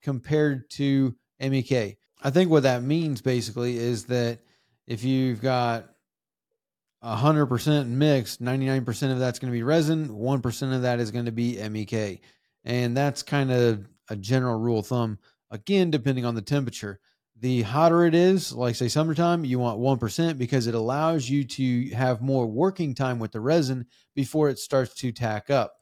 compared 0.01 0.71
to 0.71 1.15
MEK. 1.39 1.99
I 2.23 2.31
think 2.31 2.51
what 2.51 2.65
that 2.65 2.83
means 2.83 3.23
basically 3.23 3.77
is 3.77 4.05
that 4.07 4.41
if 4.87 5.05
you've 5.05 5.41
got 5.41 5.89
100% 7.03 7.87
mixed, 7.89 8.43
99% 8.43 9.13
of 9.13 9.19
that's 9.19 9.39
going 9.39 9.51
to 9.51 9.57
be 9.57 9.63
resin, 9.63 10.09
1% 10.09 10.75
of 10.75 10.83
that 10.83 11.01
is 11.01 11.11
going 11.11 11.25
to 11.25 11.33
be 11.33 11.57
MEK. 11.69 12.21
And 12.65 12.97
that's 12.97 13.23
kind 13.23 13.51
of 13.51 13.89
a 14.11 14.17
general 14.17 14.59
rule 14.59 14.81
of 14.81 14.87
thumb. 14.87 15.19
Again, 15.51 15.91
depending 15.91 16.25
on 16.25 16.35
the 16.35 16.43
temperature. 16.43 17.01
The 17.39 17.63
hotter 17.63 18.05
it 18.05 18.15
is, 18.15 18.53
like 18.53 18.75
say 18.75 18.89
summertime, 18.89 19.47
you 19.47 19.59
want 19.59 19.81
1% 19.81 20.37
because 20.37 20.67
it 20.67 20.75
allows 20.75 21.31
you 21.31 21.43
to 21.45 21.89
have 21.91 22.21
more 22.21 22.47
working 22.47 22.95
time 22.95 23.19
with 23.19 23.33
the 23.33 23.41
resin 23.41 23.87
before 24.15 24.51
it 24.51 24.59
starts 24.59 24.95
to 24.97 25.11
tack 25.11 25.49
up. 25.49 25.73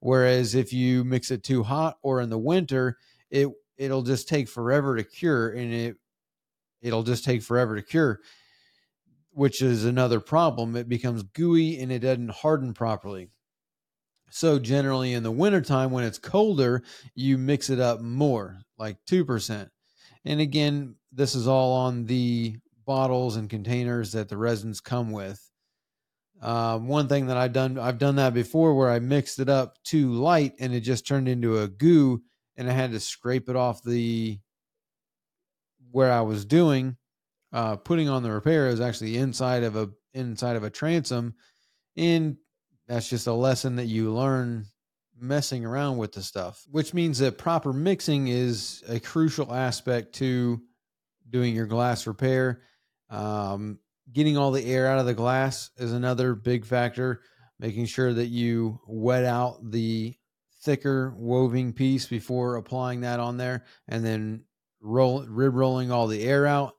Whereas 0.00 0.54
if 0.54 0.74
you 0.74 1.04
mix 1.04 1.30
it 1.30 1.42
too 1.42 1.62
hot 1.62 1.96
or 2.02 2.20
in 2.20 2.28
the 2.28 2.38
winter, 2.38 2.98
it 3.30 3.48
it'll 3.78 4.02
just 4.02 4.28
take 4.28 4.48
forever 4.48 4.96
to 4.96 5.04
cure 5.04 5.50
and 5.50 5.72
it 5.72 5.96
it'll 6.82 7.02
just 7.02 7.24
take 7.24 7.42
forever 7.42 7.76
to 7.76 7.82
cure 7.82 8.20
which 9.36 9.60
is 9.60 9.84
another 9.84 10.18
problem. 10.18 10.74
It 10.76 10.88
becomes 10.88 11.22
gooey 11.22 11.78
and 11.78 11.92
it 11.92 11.98
doesn't 11.98 12.30
harden 12.30 12.72
properly. 12.72 13.28
So 14.30 14.58
generally 14.58 15.12
in 15.12 15.22
the 15.22 15.30
wintertime 15.30 15.90
when 15.90 16.04
it's 16.04 16.18
colder 16.18 16.82
you 17.14 17.36
mix 17.36 17.68
it 17.68 17.78
up 17.78 18.00
more 18.00 18.58
like 18.78 18.96
2% 19.08 19.68
and 20.24 20.40
again 20.40 20.96
this 21.12 21.34
is 21.34 21.46
all 21.46 21.74
on 21.74 22.06
the 22.06 22.56
bottles 22.86 23.36
and 23.36 23.50
containers 23.50 24.12
that 24.12 24.30
the 24.30 24.38
resins 24.38 24.80
come 24.80 25.10
with. 25.12 25.40
Um, 26.40 26.88
one 26.88 27.06
thing 27.06 27.26
that 27.26 27.36
I've 27.36 27.52
done, 27.52 27.78
I've 27.78 27.98
done 27.98 28.16
that 28.16 28.32
before 28.32 28.74
where 28.74 28.90
I 28.90 29.00
mixed 29.00 29.38
it 29.38 29.48
up 29.50 29.76
too 29.84 30.12
light 30.12 30.54
and 30.60 30.72
it 30.72 30.80
just 30.80 31.06
turned 31.06 31.28
into 31.28 31.58
a 31.58 31.68
goo 31.68 32.22
and 32.56 32.68
I 32.68 32.72
had 32.72 32.92
to 32.92 33.00
scrape 33.00 33.48
it 33.48 33.56
off 33.56 33.82
the 33.82 34.38
where 35.90 36.12
I 36.12 36.20
was 36.22 36.44
doing 36.44 36.96
uh, 37.52 37.76
putting 37.76 38.08
on 38.08 38.22
the 38.22 38.30
repair 38.30 38.68
is 38.68 38.80
actually 38.80 39.16
inside 39.16 39.62
of 39.62 39.76
a 39.76 39.88
inside 40.14 40.56
of 40.56 40.64
a 40.64 40.70
transom, 40.70 41.34
and 41.96 42.36
that's 42.86 43.08
just 43.08 43.26
a 43.26 43.32
lesson 43.32 43.76
that 43.76 43.86
you 43.86 44.12
learn 44.12 44.66
messing 45.18 45.64
around 45.64 45.96
with 45.96 46.12
the 46.12 46.22
stuff. 46.22 46.62
Which 46.70 46.92
means 46.92 47.18
that 47.20 47.38
proper 47.38 47.72
mixing 47.72 48.28
is 48.28 48.82
a 48.88 49.00
crucial 49.00 49.54
aspect 49.54 50.14
to 50.16 50.60
doing 51.30 51.54
your 51.54 51.66
glass 51.66 52.06
repair. 52.06 52.62
Um, 53.08 53.78
getting 54.12 54.36
all 54.36 54.50
the 54.50 54.64
air 54.64 54.86
out 54.86 54.98
of 54.98 55.06
the 55.06 55.14
glass 55.14 55.70
is 55.78 55.92
another 55.92 56.34
big 56.34 56.64
factor. 56.64 57.22
Making 57.58 57.86
sure 57.86 58.12
that 58.12 58.26
you 58.26 58.80
wet 58.86 59.24
out 59.24 59.70
the 59.70 60.14
thicker 60.66 61.14
woving 61.16 61.72
piece 61.72 62.06
before 62.06 62.56
applying 62.56 63.02
that 63.02 63.20
on 63.20 63.36
there 63.36 63.64
and 63.86 64.04
then 64.04 64.42
roll 64.80 65.22
rib 65.22 65.54
rolling 65.54 65.92
all 65.92 66.08
the 66.08 66.24
air 66.24 66.44
out. 66.44 66.74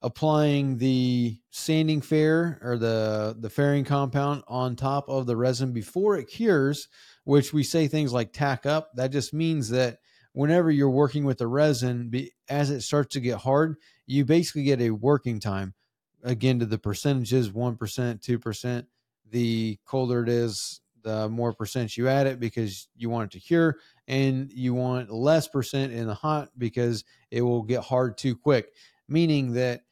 Applying 0.00 0.78
the 0.78 1.36
sanding 1.50 2.00
fair 2.00 2.60
or 2.62 2.78
the 2.78 3.36
the 3.40 3.50
fairing 3.50 3.84
compound 3.84 4.44
on 4.46 4.76
top 4.76 5.08
of 5.08 5.26
the 5.26 5.36
resin 5.36 5.72
before 5.72 6.16
it 6.16 6.28
cures 6.28 6.86
which 7.24 7.52
we 7.52 7.64
say 7.64 7.88
things 7.88 8.12
like 8.12 8.32
tack 8.32 8.64
up. 8.64 8.90
That 8.94 9.10
just 9.10 9.34
means 9.34 9.68
that 9.70 9.98
whenever 10.32 10.70
you're 10.70 10.88
working 10.88 11.24
with 11.24 11.38
the 11.38 11.48
resin 11.48 12.12
as 12.48 12.70
it 12.70 12.82
starts 12.82 13.14
to 13.14 13.20
get 13.20 13.38
hard 13.38 13.74
you 14.06 14.24
basically 14.24 14.62
get 14.62 14.80
a 14.80 14.90
working 14.90 15.40
time. 15.40 15.74
Again 16.22 16.60
to 16.60 16.66
the 16.66 16.78
percentages 16.78 17.50
1% 17.50 17.76
2% 17.76 18.86
the 19.30 19.78
colder 19.84 20.22
it 20.22 20.28
is 20.28 20.80
the 21.08 21.26
more 21.30 21.54
percent 21.54 21.96
you 21.96 22.06
add 22.06 22.26
it 22.26 22.38
because 22.38 22.86
you 22.94 23.08
want 23.08 23.32
it 23.32 23.38
to 23.38 23.40
cure 23.44 23.78
and 24.08 24.52
you 24.52 24.74
want 24.74 25.10
less 25.10 25.48
percent 25.48 25.90
in 25.90 26.06
the 26.06 26.14
hot 26.14 26.50
because 26.58 27.02
it 27.30 27.40
will 27.40 27.62
get 27.62 27.82
hard 27.82 28.18
too 28.18 28.36
quick. 28.36 28.74
Meaning 29.08 29.54
that 29.54 29.84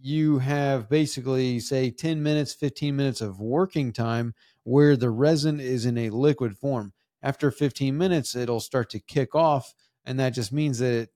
you 0.00 0.40
have 0.40 0.88
basically 0.88 1.60
say 1.60 1.90
10 1.90 2.20
minutes 2.20 2.52
15 2.54 2.96
minutes 2.96 3.20
of 3.20 3.40
working 3.40 3.92
time 3.92 4.34
where 4.64 4.96
the 4.96 5.10
resin 5.10 5.60
is 5.60 5.86
in 5.86 5.96
a 5.96 6.10
liquid 6.10 6.58
form. 6.58 6.92
After 7.22 7.52
15 7.52 7.96
minutes 7.96 8.34
it'll 8.34 8.58
start 8.58 8.90
to 8.90 8.98
kick 8.98 9.36
off 9.36 9.74
and 10.04 10.18
that 10.18 10.30
just 10.30 10.52
means 10.52 10.80
that 10.80 10.92
it, 10.92 11.10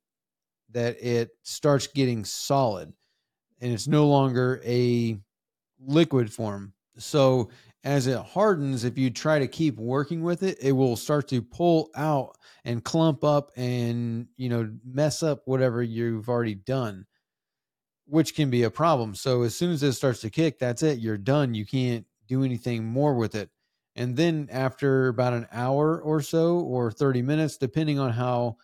that 0.70 1.02
it 1.04 1.30
starts 1.42 1.88
getting 1.88 2.24
solid 2.24 2.92
and 3.60 3.72
it's 3.72 3.88
no 3.88 4.06
longer 4.06 4.62
a 4.64 5.18
liquid 5.80 6.32
form. 6.32 6.74
So 6.96 7.50
as 7.84 8.06
it 8.06 8.18
hardens, 8.18 8.84
if 8.84 8.98
you 8.98 9.10
try 9.10 9.38
to 9.38 9.46
keep 9.46 9.78
working 9.78 10.22
with 10.22 10.42
it, 10.42 10.58
it 10.60 10.72
will 10.72 10.96
start 10.96 11.28
to 11.28 11.40
pull 11.40 11.90
out 11.94 12.36
and 12.64 12.84
clump 12.84 13.22
up 13.22 13.50
and, 13.56 14.26
you 14.36 14.48
know, 14.48 14.70
mess 14.84 15.22
up 15.22 15.42
whatever 15.44 15.82
you've 15.82 16.28
already 16.28 16.56
done, 16.56 17.06
which 18.06 18.34
can 18.34 18.50
be 18.50 18.64
a 18.64 18.70
problem. 18.70 19.14
So 19.14 19.42
as 19.42 19.54
soon 19.54 19.70
as 19.70 19.82
it 19.82 19.92
starts 19.92 20.20
to 20.22 20.30
kick, 20.30 20.58
that's 20.58 20.82
it. 20.82 20.98
You're 20.98 21.18
done. 21.18 21.54
You 21.54 21.64
can't 21.64 22.04
do 22.26 22.42
anything 22.42 22.84
more 22.84 23.14
with 23.14 23.34
it. 23.34 23.48
And 23.94 24.16
then 24.16 24.48
after 24.50 25.08
about 25.08 25.32
an 25.32 25.46
hour 25.52 26.00
or 26.00 26.20
so, 26.20 26.60
or 26.60 26.90
30 26.90 27.22
minutes, 27.22 27.56
depending 27.56 27.98
on 27.98 28.12
how 28.12 28.56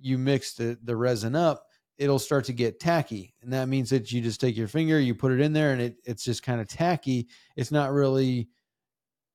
you 0.00 0.18
mix 0.18 0.54
the, 0.54 0.78
the 0.82 0.96
resin 0.96 1.36
up, 1.36 1.66
it'll 1.98 2.18
start 2.18 2.44
to 2.46 2.52
get 2.52 2.80
tacky. 2.80 3.34
And 3.42 3.52
that 3.52 3.68
means 3.68 3.90
that 3.90 4.10
you 4.12 4.20
just 4.20 4.40
take 4.40 4.56
your 4.56 4.68
finger, 4.68 4.98
you 4.98 5.14
put 5.14 5.32
it 5.32 5.40
in 5.40 5.52
there, 5.52 5.72
and 5.72 5.80
it, 5.80 5.96
it's 6.04 6.24
just 6.24 6.42
kind 6.42 6.60
of 6.60 6.68
tacky. 6.68 7.28
It's 7.56 7.70
not 7.70 7.92
really, 7.92 8.48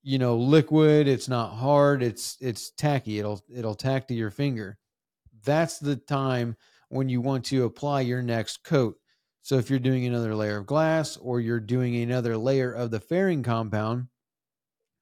you 0.03 0.17
know, 0.17 0.37
liquid. 0.37 1.07
It's 1.07 1.27
not 1.27 1.53
hard. 1.53 2.03
It's 2.03 2.37
it's 2.41 2.71
tacky. 2.71 3.19
It'll 3.19 3.41
it'll 3.53 3.75
tack 3.75 4.07
to 4.07 4.13
your 4.13 4.31
finger. 4.31 4.77
That's 5.43 5.79
the 5.79 5.95
time 5.95 6.55
when 6.89 7.09
you 7.09 7.21
want 7.21 7.45
to 7.45 7.65
apply 7.65 8.01
your 8.01 8.21
next 8.21 8.63
coat. 8.63 8.97
So 9.41 9.57
if 9.57 9.69
you're 9.69 9.79
doing 9.79 10.05
another 10.05 10.35
layer 10.35 10.57
of 10.57 10.65
glass 10.65 11.15
or 11.17 11.39
you're 11.39 11.59
doing 11.59 11.95
another 11.95 12.35
layer 12.35 12.73
of 12.73 12.91
the 12.91 12.99
fairing 12.99 13.43
compound, 13.43 14.07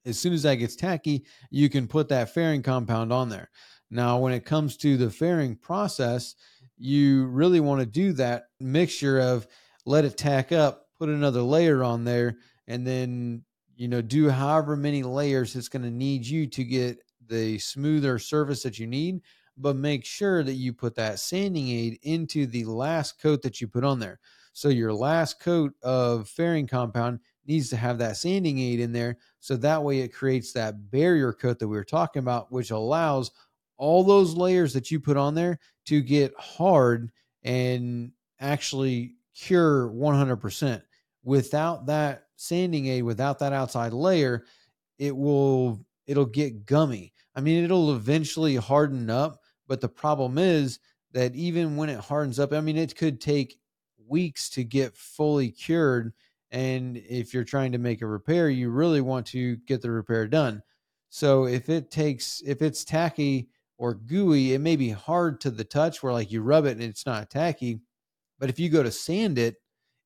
as 0.05 0.19
soon 0.19 0.33
as 0.33 0.43
that 0.43 0.55
gets 0.55 0.75
tacky, 0.75 1.25
you 1.49 1.67
can 1.67 1.87
put 1.87 2.09
that 2.09 2.31
fairing 2.33 2.61
compound 2.61 3.11
on 3.11 3.29
there. 3.29 3.49
Now, 3.89 4.19
when 4.19 4.33
it 4.33 4.45
comes 4.45 4.77
to 4.77 4.97
the 4.97 5.09
fairing 5.09 5.55
process, 5.55 6.35
you 6.77 7.25
really 7.27 7.59
want 7.59 7.79
to 7.79 7.85
do 7.85 8.13
that 8.13 8.45
mixture 8.59 9.19
of 9.19 9.47
let 9.85 10.05
it 10.05 10.17
tack 10.17 10.51
up, 10.51 10.87
put 10.97 11.09
another 11.09 11.41
layer 11.41 11.83
on 11.83 12.03
there, 12.03 12.37
and 12.67 12.85
then 12.85 13.43
you 13.75 13.87
know 13.87 14.01
do 14.01 14.29
however 14.29 14.75
many 14.75 15.03
layers 15.03 15.55
it's 15.55 15.67
going 15.67 15.83
to 15.83 15.91
need 15.91 16.25
you 16.25 16.47
to 16.47 16.63
get 16.63 16.97
the 17.27 17.59
smoother 17.59 18.17
surface 18.17 18.63
that 18.63 18.79
you 18.79 18.87
need 18.87 19.19
but 19.57 19.75
make 19.75 20.05
sure 20.05 20.43
that 20.43 20.53
you 20.53 20.71
put 20.71 20.95
that 20.95 21.19
sanding 21.19 21.67
aid 21.67 21.99
into 22.03 22.45
the 22.45 22.63
last 22.63 23.21
coat 23.21 23.41
that 23.41 23.59
you 23.59 23.67
put 23.67 23.83
on 23.83 23.99
there 23.99 24.17
so 24.53 24.69
your 24.69 24.93
last 24.93 25.41
coat 25.41 25.73
of 25.83 26.29
fairing 26.29 26.65
compound 26.65 27.19
needs 27.45 27.69
to 27.69 27.77
have 27.77 27.97
that 27.97 28.15
sanding 28.15 28.57
aid 28.57 28.79
in 28.79 28.93
there. 28.93 29.17
So 29.41 29.57
that 29.57 29.83
way 29.83 29.99
it 29.99 30.13
creates 30.13 30.53
that 30.53 30.89
barrier 30.89 31.33
coat 31.33 31.59
that 31.59 31.67
we 31.67 31.75
were 31.75 31.83
talking 31.83 32.21
about, 32.21 32.53
which 32.53 32.71
allows 32.71 33.31
all 33.77 34.03
those 34.03 34.33
layers 34.33 34.71
that 34.73 34.89
you 34.89 35.01
put 35.01 35.17
on 35.17 35.35
there 35.35 35.59
to 35.85 36.01
get 36.01 36.33
hard 36.37 37.11
and 37.43 38.11
actually 38.39 39.15
cure 39.35 39.89
100%. 39.89 40.81
Without 41.23 41.85
that 41.87 42.23
sanding 42.35 42.87
aid, 42.87 43.03
without 43.03 43.39
that 43.39 43.53
outside 43.53 43.93
layer, 43.93 44.45
it 44.99 45.15
will 45.15 45.85
it'll 46.07 46.25
get 46.25 46.65
gummy. 46.65 47.13
I 47.35 47.41
mean, 47.41 47.63
it'll 47.63 47.95
eventually 47.95 48.55
harden 48.55 49.09
up, 49.09 49.41
but 49.67 49.81
the 49.81 49.89
problem 49.89 50.37
is 50.37 50.79
that 51.11 51.35
even 51.35 51.75
when 51.75 51.89
it 51.89 51.99
hardens 51.99 52.39
up, 52.39 52.53
I 52.53 52.61
mean, 52.61 52.77
it 52.77 52.95
could 52.95 53.19
take 53.19 53.57
weeks 54.07 54.49
to 54.51 54.63
get 54.63 54.95
fully 54.95 55.49
cured. 55.49 56.13
And 56.51 56.97
if 56.97 57.33
you're 57.33 57.43
trying 57.43 57.71
to 57.71 57.77
make 57.77 58.01
a 58.01 58.07
repair, 58.07 58.49
you 58.49 58.69
really 58.69 59.01
want 59.01 59.25
to 59.27 59.57
get 59.57 59.81
the 59.81 59.91
repair 59.91 60.27
done. 60.27 60.61
So 61.09 61.45
if 61.45 61.69
it 61.69 61.89
takes, 61.89 62.41
if 62.45 62.61
it's 62.61 62.85
tacky 62.85 63.49
or 63.77 63.93
gooey, 63.93 64.53
it 64.53 64.59
may 64.59 64.75
be 64.75 64.89
hard 64.89 65.41
to 65.41 65.51
the 65.51 65.63
touch 65.63 66.01
where 66.01 66.13
like 66.13 66.31
you 66.31 66.41
rub 66.41 66.65
it 66.65 66.77
and 66.77 66.83
it's 66.83 67.05
not 67.05 67.29
tacky. 67.29 67.79
But 68.39 68.49
if 68.49 68.59
you 68.59 68.69
go 68.69 68.83
to 68.83 68.91
sand 68.91 69.37
it, 69.37 69.55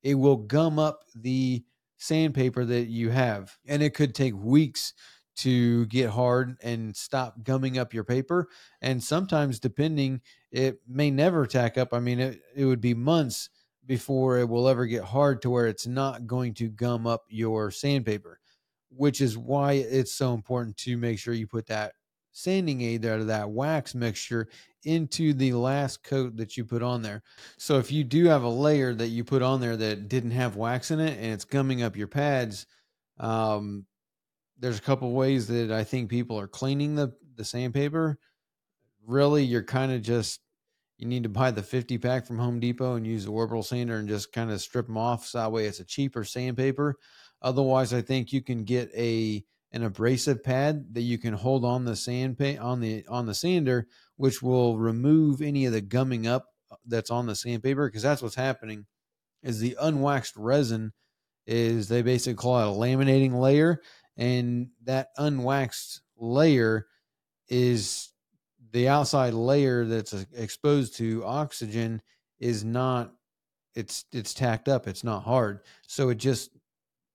it 0.03 0.15
will 0.15 0.37
gum 0.37 0.79
up 0.79 1.03
the 1.15 1.63
sandpaper 1.97 2.65
that 2.65 2.87
you 2.87 3.09
have. 3.09 3.57
And 3.67 3.83
it 3.83 3.93
could 3.93 4.15
take 4.15 4.35
weeks 4.35 4.93
to 5.37 5.85
get 5.85 6.09
hard 6.09 6.57
and 6.61 6.95
stop 6.95 7.43
gumming 7.43 7.77
up 7.77 7.93
your 7.93 8.03
paper. 8.03 8.49
And 8.81 9.01
sometimes, 9.01 9.59
depending, 9.59 10.21
it 10.51 10.79
may 10.87 11.11
never 11.11 11.45
tack 11.45 11.77
up. 11.77 11.93
I 11.93 11.99
mean, 11.99 12.19
it, 12.19 12.41
it 12.55 12.65
would 12.65 12.81
be 12.81 12.93
months 12.93 13.49
before 13.85 14.37
it 14.37 14.49
will 14.49 14.67
ever 14.67 14.85
get 14.85 15.03
hard 15.03 15.41
to 15.41 15.49
where 15.49 15.67
it's 15.67 15.87
not 15.87 16.27
going 16.27 16.53
to 16.55 16.69
gum 16.69 17.07
up 17.07 17.23
your 17.29 17.71
sandpaper, 17.71 18.39
which 18.89 19.21
is 19.21 19.37
why 19.37 19.73
it's 19.73 20.13
so 20.13 20.33
important 20.33 20.77
to 20.77 20.97
make 20.97 21.19
sure 21.19 21.33
you 21.33 21.47
put 21.47 21.67
that 21.67 21.93
sanding 22.39 22.81
aid 22.81 23.01
there, 23.01 23.23
that 23.23 23.49
wax 23.49 23.93
mixture 23.93 24.47
into 24.83 25.33
the 25.33 25.53
last 25.53 26.03
coat 26.03 26.37
that 26.37 26.55
you 26.55 26.63
put 26.63 26.81
on 26.81 27.01
there. 27.01 27.21
So 27.57 27.77
if 27.77 27.91
you 27.91 28.03
do 28.03 28.25
have 28.25 28.43
a 28.43 28.49
layer 28.49 28.93
that 28.93 29.09
you 29.09 29.23
put 29.23 29.41
on 29.41 29.59
there 29.59 29.75
that 29.75 30.07
didn't 30.07 30.31
have 30.31 30.55
wax 30.55 30.91
in 30.91 30.99
it 30.99 31.17
and 31.17 31.33
it's 31.33 31.45
gumming 31.45 31.83
up 31.83 31.95
your 31.95 32.07
pads, 32.07 32.65
um, 33.19 33.85
there's 34.57 34.77
a 34.77 34.81
couple 34.81 35.11
ways 35.11 35.47
that 35.47 35.71
I 35.71 35.83
think 35.83 36.09
people 36.09 36.39
are 36.39 36.47
cleaning 36.47 36.95
the 36.95 37.13
the 37.35 37.45
sandpaper. 37.45 38.17
Really, 39.05 39.43
you're 39.43 39.63
kind 39.63 39.91
of 39.91 40.01
just 40.01 40.41
you 40.97 41.07
need 41.07 41.23
to 41.23 41.29
buy 41.29 41.49
the 41.51 41.63
50 41.63 41.97
pack 41.97 42.27
from 42.27 42.37
Home 42.37 42.59
Depot 42.59 42.95
and 42.95 43.07
use 43.07 43.23
the 43.23 43.31
orbital 43.31 43.63
sander 43.63 43.95
and 43.95 44.09
just 44.09 44.33
kind 44.33 44.51
of 44.51 44.61
strip 44.61 44.87
them 44.87 44.97
off. 44.97 45.25
So 45.25 45.37
that 45.37 45.51
way, 45.51 45.65
it's 45.65 45.79
a 45.79 45.85
cheaper 45.85 46.25
sandpaper. 46.25 46.95
Otherwise, 47.41 47.93
I 47.93 48.01
think 48.01 48.33
you 48.33 48.41
can 48.41 48.65
get 48.65 48.91
a 48.93 49.43
an 49.71 49.83
abrasive 49.83 50.43
pad 50.43 50.93
that 50.93 51.01
you 51.01 51.17
can 51.17 51.33
hold 51.33 51.63
on 51.63 51.85
the 51.85 51.95
sand 51.95 52.37
paint 52.37 52.59
on 52.59 52.79
the 52.79 53.05
on 53.07 53.25
the 53.25 53.33
sander, 53.35 53.87
which 54.17 54.41
will 54.41 54.77
remove 54.77 55.41
any 55.41 55.65
of 55.65 55.73
the 55.73 55.81
gumming 55.81 56.27
up 56.27 56.47
uh, 56.71 56.75
that's 56.85 57.11
on 57.11 57.25
the 57.25 57.35
sandpaper 57.35 57.87
because 57.87 58.03
that's 58.03 58.21
what's 58.21 58.35
happening. 58.35 58.85
Is 59.43 59.59
the 59.59 59.77
unwaxed 59.81 60.33
resin 60.35 60.91
is 61.45 61.87
they 61.87 62.01
basically 62.01 62.35
call 62.35 62.59
it 62.59 62.75
a 62.75 62.79
laminating 62.79 63.39
layer, 63.39 63.81
and 64.17 64.69
that 64.83 65.09
unwaxed 65.17 66.01
layer 66.17 66.87
is 67.47 68.09
the 68.71 68.87
outside 68.87 69.33
layer 69.33 69.85
that's 69.85 70.13
uh, 70.13 70.23
exposed 70.35 70.95
to 70.97 71.23
oxygen 71.25 72.01
is 72.39 72.63
not 72.63 73.13
it's 73.75 74.05
it's 74.11 74.33
tacked 74.33 74.67
up 74.67 74.87
it's 74.87 75.03
not 75.03 75.23
hard 75.23 75.61
so 75.87 76.09
it 76.09 76.15
just 76.15 76.51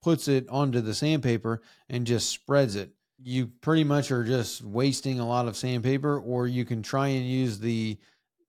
puts 0.05 0.29
it 0.29 0.47
onto 0.51 0.83
the 0.83 0.93
sandpaper 0.93 1.63
and 1.89 2.07
just 2.07 2.29
spreads 2.29 2.77
it. 2.77 2.91
You 3.23 3.47
pretty 3.47 3.85
much 3.85 4.11
are 4.11 4.23
just 4.23 4.63
wasting 4.63 5.19
a 5.19 5.27
lot 5.27 5.49
of 5.49 5.57
sandpaper, 5.57 6.21
or 6.21 6.47
you 6.47 6.67
can 6.67 6.83
try 6.83 7.09
and 7.09 7.27
use 7.27 7.59
the 7.59 7.97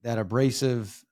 that 0.03 0.19
abrasive 0.19 1.03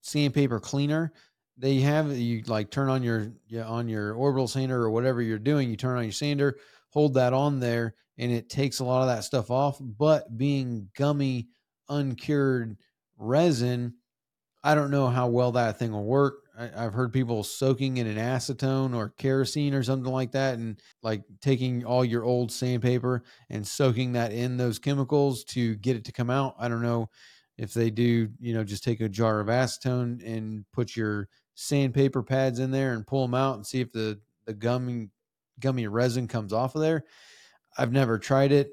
sandpaper 0.00 0.58
cleaner 0.58 1.12
they 1.56 1.76
have. 1.76 2.10
You 2.10 2.42
like 2.48 2.72
turn 2.72 2.88
on 2.88 3.04
your 3.04 3.32
on 3.64 3.88
your 3.88 4.14
orbital 4.14 4.48
sander 4.48 4.82
or 4.82 4.90
whatever 4.90 5.22
you're 5.22 5.38
doing. 5.38 5.70
You 5.70 5.76
turn 5.76 5.96
on 5.96 6.02
your 6.02 6.12
sander, 6.12 6.56
hold 6.90 7.14
that 7.14 7.32
on 7.32 7.60
there, 7.60 7.94
and 8.18 8.32
it 8.32 8.50
takes 8.50 8.80
a 8.80 8.84
lot 8.84 9.02
of 9.02 9.08
that 9.08 9.22
stuff 9.22 9.48
off. 9.48 9.78
But 9.80 10.36
being 10.36 10.88
gummy, 10.96 11.50
uncured 11.88 12.78
resin, 13.16 13.94
I 14.64 14.74
don't 14.74 14.90
know 14.90 15.06
how 15.06 15.28
well 15.28 15.52
that 15.52 15.78
thing 15.78 15.92
will 15.92 16.04
work. 16.04 16.43
I, 16.58 16.82
have 16.82 16.94
heard 16.94 17.12
people 17.12 17.42
soaking 17.42 17.96
in 17.96 18.06
an 18.06 18.16
acetone 18.16 18.94
or 18.94 19.10
kerosene 19.10 19.74
or 19.74 19.82
something 19.82 20.12
like 20.12 20.32
that, 20.32 20.54
and 20.54 20.80
like 21.02 21.22
taking 21.40 21.84
all 21.84 22.04
your 22.04 22.24
old 22.24 22.52
sandpaper 22.52 23.24
and 23.50 23.66
soaking 23.66 24.12
that 24.12 24.32
in 24.32 24.56
those 24.56 24.78
chemicals 24.78 25.44
to 25.44 25.74
get 25.76 25.96
it 25.96 26.04
to 26.04 26.12
come 26.12 26.30
out. 26.30 26.54
I 26.58 26.68
don't 26.68 26.82
know 26.82 27.10
if 27.56 27.74
they 27.74 27.90
do, 27.90 28.28
you 28.40 28.54
know, 28.54 28.64
just 28.64 28.84
take 28.84 29.00
a 29.00 29.08
jar 29.08 29.40
of 29.40 29.48
acetone 29.48 30.24
and 30.24 30.64
put 30.72 30.96
your 30.96 31.28
sandpaper 31.54 32.22
pads 32.22 32.58
in 32.58 32.70
there 32.70 32.92
and 32.92 33.06
pull 33.06 33.22
them 33.22 33.34
out 33.34 33.56
and 33.56 33.66
see 33.66 33.80
if 33.80 33.92
the 33.92 34.20
the 34.46 34.54
gummy 34.54 35.08
gummy 35.60 35.86
resin 35.86 36.28
comes 36.28 36.52
off 36.52 36.74
of 36.74 36.80
there. 36.80 37.04
I've 37.76 37.92
never 37.92 38.18
tried 38.18 38.52
it. 38.52 38.70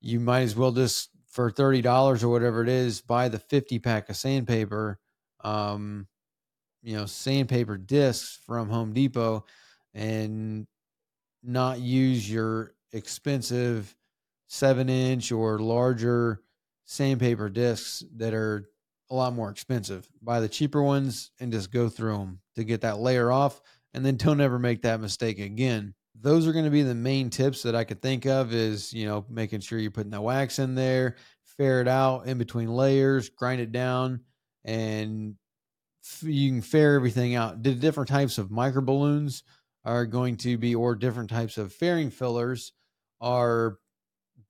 You 0.00 0.20
might 0.20 0.42
as 0.42 0.56
well 0.56 0.72
just 0.72 1.10
for 1.28 1.50
thirty 1.50 1.82
dollars 1.82 2.24
or 2.24 2.28
whatever 2.28 2.62
it 2.62 2.68
is, 2.68 3.00
buy 3.00 3.28
the 3.28 3.38
fifty 3.38 3.78
pack 3.78 4.08
of 4.08 4.16
sandpaper. 4.16 4.98
Um, 5.44 6.08
you 6.86 6.96
know 6.96 7.04
sandpaper 7.04 7.76
discs 7.76 8.38
from 8.46 8.70
Home 8.70 8.92
Depot 8.92 9.44
and 9.92 10.66
not 11.42 11.80
use 11.80 12.30
your 12.30 12.74
expensive 12.92 13.94
seven 14.46 14.88
inch 14.88 15.32
or 15.32 15.58
larger 15.58 16.42
sandpaper 16.84 17.48
discs 17.48 18.04
that 18.14 18.32
are 18.32 18.70
a 19.10 19.14
lot 19.14 19.34
more 19.34 19.50
expensive. 19.50 20.08
Buy 20.22 20.38
the 20.38 20.48
cheaper 20.48 20.80
ones 20.80 21.32
and 21.40 21.52
just 21.52 21.72
go 21.72 21.88
through 21.88 22.18
them 22.18 22.40
to 22.54 22.62
get 22.62 22.82
that 22.82 22.98
layer 22.98 23.32
off 23.32 23.60
and 23.92 24.06
then 24.06 24.16
don't 24.16 24.40
ever 24.40 24.58
make 24.58 24.82
that 24.82 25.00
mistake 25.00 25.40
again. 25.40 25.92
Those 26.20 26.46
are 26.46 26.52
going 26.52 26.64
to 26.64 26.70
be 26.70 26.82
the 26.82 26.94
main 26.94 27.30
tips 27.30 27.64
that 27.64 27.74
I 27.74 27.82
could 27.82 28.00
think 28.00 28.26
of 28.26 28.54
is, 28.54 28.92
you 28.92 29.06
know, 29.06 29.26
making 29.28 29.60
sure 29.60 29.80
you're 29.80 29.90
putting 29.90 30.12
the 30.12 30.20
wax 30.20 30.60
in 30.60 30.76
there, 30.76 31.16
fair 31.58 31.80
it 31.80 31.88
out 31.88 32.26
in 32.26 32.38
between 32.38 32.68
layers, 32.68 33.28
grind 33.28 33.60
it 33.60 33.72
down 33.72 34.20
and 34.64 35.34
you 36.22 36.50
can 36.50 36.62
fair 36.62 36.94
everything 36.94 37.34
out. 37.34 37.62
The 37.62 37.74
different 37.74 38.08
types 38.08 38.38
of 38.38 38.50
micro 38.50 38.82
balloons 38.82 39.42
are 39.84 40.06
going 40.06 40.36
to 40.38 40.58
be, 40.58 40.74
or 40.74 40.94
different 40.94 41.30
types 41.30 41.58
of 41.58 41.72
fairing 41.72 42.10
fillers 42.10 42.72
are 43.20 43.78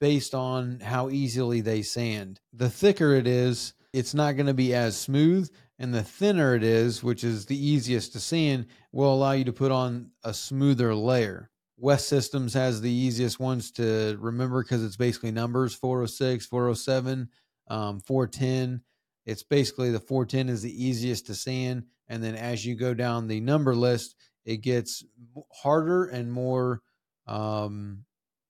based 0.01 0.35
on 0.35 0.81
how 0.81 1.11
easily 1.11 1.61
they 1.61 1.83
sand. 1.83 2.40
The 2.53 2.71
thicker 2.71 3.12
it 3.14 3.27
is, 3.27 3.75
it's 3.92 4.14
not 4.14 4.37
going 4.37 4.47
to 4.47 4.55
be 4.55 4.75
as 4.75 4.97
smooth. 4.97 5.51
And 5.79 5.92
the 5.92 6.03
thinner 6.03 6.55
it 6.55 6.62
is, 6.62 7.03
which 7.03 7.23
is 7.23 7.47
the 7.47 7.57
easiest 7.57 8.12
to 8.12 8.21
sand, 8.21 8.66
will 8.92 9.12
allow 9.12 9.33
you 9.33 9.45
to 9.45 9.53
put 9.53 9.71
on 9.71 10.11
a 10.25 10.33
smoother 10.33 10.95
layer. 10.95 11.51
West 11.79 12.09
Systems 12.09 12.55
has 12.55 12.81
the 12.81 12.90
easiest 12.90 13.38
ones 13.38 13.71
to 13.73 14.16
remember 14.19 14.62
because 14.62 14.83
it's 14.83 14.97
basically 14.97 15.31
numbers 15.31 15.75
406, 15.75 16.47
407, 16.47 17.29
um, 17.69 18.01
410 18.01 18.81
it's 19.27 19.43
basically 19.43 19.91
the 19.91 20.01
410 20.01 20.49
is 20.49 20.62
the 20.62 20.85
easiest 20.85 21.27
to 21.27 21.35
sand. 21.35 21.85
And 22.09 22.23
then 22.23 22.37
as 22.37 22.65
you 22.65 22.77
go 22.77 22.95
down 22.95 23.27
the 23.27 23.41
number 23.41 23.75
list, 23.75 24.15
it 24.45 24.59
gets 24.59 25.05
harder 25.53 26.05
and 26.05 26.33
more 26.33 26.81
um, 27.27 28.05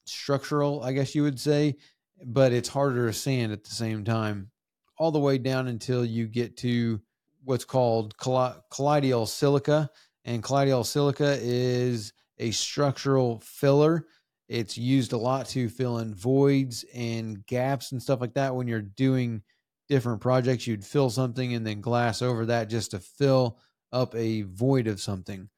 structural, 0.04 0.82
I 0.82 0.92
guess 0.92 1.14
you 1.14 1.22
would 1.22 1.40
say, 1.40 1.76
but 2.24 2.52
it's 2.52 2.68
harder 2.68 3.06
to 3.06 3.12
sand 3.14 3.52
at 3.52 3.64
the 3.64 3.70
same 3.70 4.04
time, 4.04 4.50
all 4.98 5.10
the 5.10 5.18
way 5.18 5.38
down 5.38 5.68
until 5.68 6.04
you 6.04 6.26
get 6.26 6.58
to 6.58 7.00
what's 7.44 7.64
called 7.64 8.14
colloidal 8.18 9.26
silica. 9.26 9.88
And 10.26 10.42
colloidal 10.42 10.84
silica 10.84 11.38
is 11.40 12.12
a 12.38 12.50
structural 12.50 13.40
filler. 13.40 14.06
It's 14.48 14.76
used 14.76 15.12
a 15.12 15.18
lot 15.18 15.46
to 15.48 15.70
fill 15.70 15.98
in 15.98 16.14
voids 16.14 16.84
and 16.94 17.44
gaps 17.46 17.92
and 17.92 18.02
stuff 18.02 18.20
like 18.20 18.34
that 18.34 18.54
when 18.54 18.68
you're 18.68 18.82
doing 18.82 19.42
different 19.88 20.20
projects, 20.20 20.66
you'd 20.66 20.84
fill 20.84 21.10
something 21.10 21.54
and 21.54 21.66
then 21.66 21.80
glass 21.80 22.22
over 22.22 22.46
that 22.46 22.68
just 22.68 22.92
to 22.92 22.98
fill 22.98 23.58
up 23.92 24.14
a 24.14 24.42
void 24.42 24.86
of 24.86 25.00
something. 25.00 25.48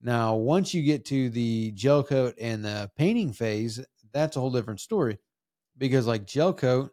Now, 0.00 0.36
once 0.36 0.74
you 0.74 0.82
get 0.82 1.04
to 1.06 1.28
the 1.28 1.72
gel 1.72 2.02
coat 2.02 2.34
and 2.40 2.64
the 2.64 2.90
painting 2.96 3.32
phase, 3.32 3.84
that's 4.12 4.36
a 4.36 4.40
whole 4.40 4.50
different 4.50 4.80
story 4.80 5.18
because, 5.76 6.06
like 6.06 6.26
gel 6.26 6.52
coat, 6.52 6.92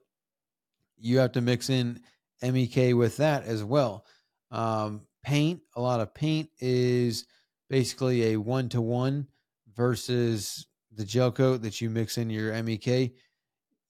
you 0.97 1.19
have 1.19 1.33
to 1.33 1.41
mix 1.41 1.69
in 1.69 2.01
MEK 2.41 2.95
with 2.95 3.17
that 3.17 3.43
as 3.43 3.63
well. 3.63 4.05
Um, 4.51 5.01
paint, 5.23 5.61
a 5.75 5.81
lot 5.81 5.99
of 5.99 6.13
paint 6.13 6.49
is 6.59 7.25
basically 7.69 8.33
a 8.33 8.38
one 8.38 8.69
to 8.69 8.81
one 8.81 9.27
versus 9.75 10.67
the 10.91 11.05
gel 11.05 11.31
coat 11.31 11.61
that 11.61 11.81
you 11.81 11.89
mix 11.89 12.17
in 12.17 12.29
your 12.29 12.53
MEK. 12.63 13.13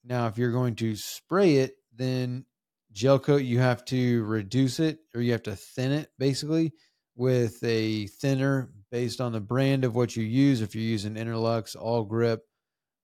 Now, 0.03 0.27
if 0.27 0.37
you're 0.37 0.51
going 0.51 0.75
to 0.75 0.95
spray 0.95 1.57
it, 1.57 1.77
then 1.95 2.45
gel 2.95 3.19
coat, 3.19 3.43
you 3.43 3.59
have 3.59 3.83
to 3.85 4.23
reduce 4.23 4.79
it 4.79 4.99
or 5.13 5.21
you 5.21 5.33
have 5.33 5.43
to 5.43 5.55
thin 5.55 5.91
it 5.91 6.09
basically 6.17 6.71
with 7.15 7.61
a 7.63 8.07
thinner 8.07 8.71
based 8.89 9.19
on 9.19 9.33
the 9.33 9.39
brand 9.39 9.83
of 9.83 9.95
what 9.95 10.15
you 10.15 10.23
use. 10.23 10.61
If 10.61 10.73
you're 10.73 10.83
using 10.83 11.15
Interlux, 11.15 11.75
Awlgrip, 11.75 12.39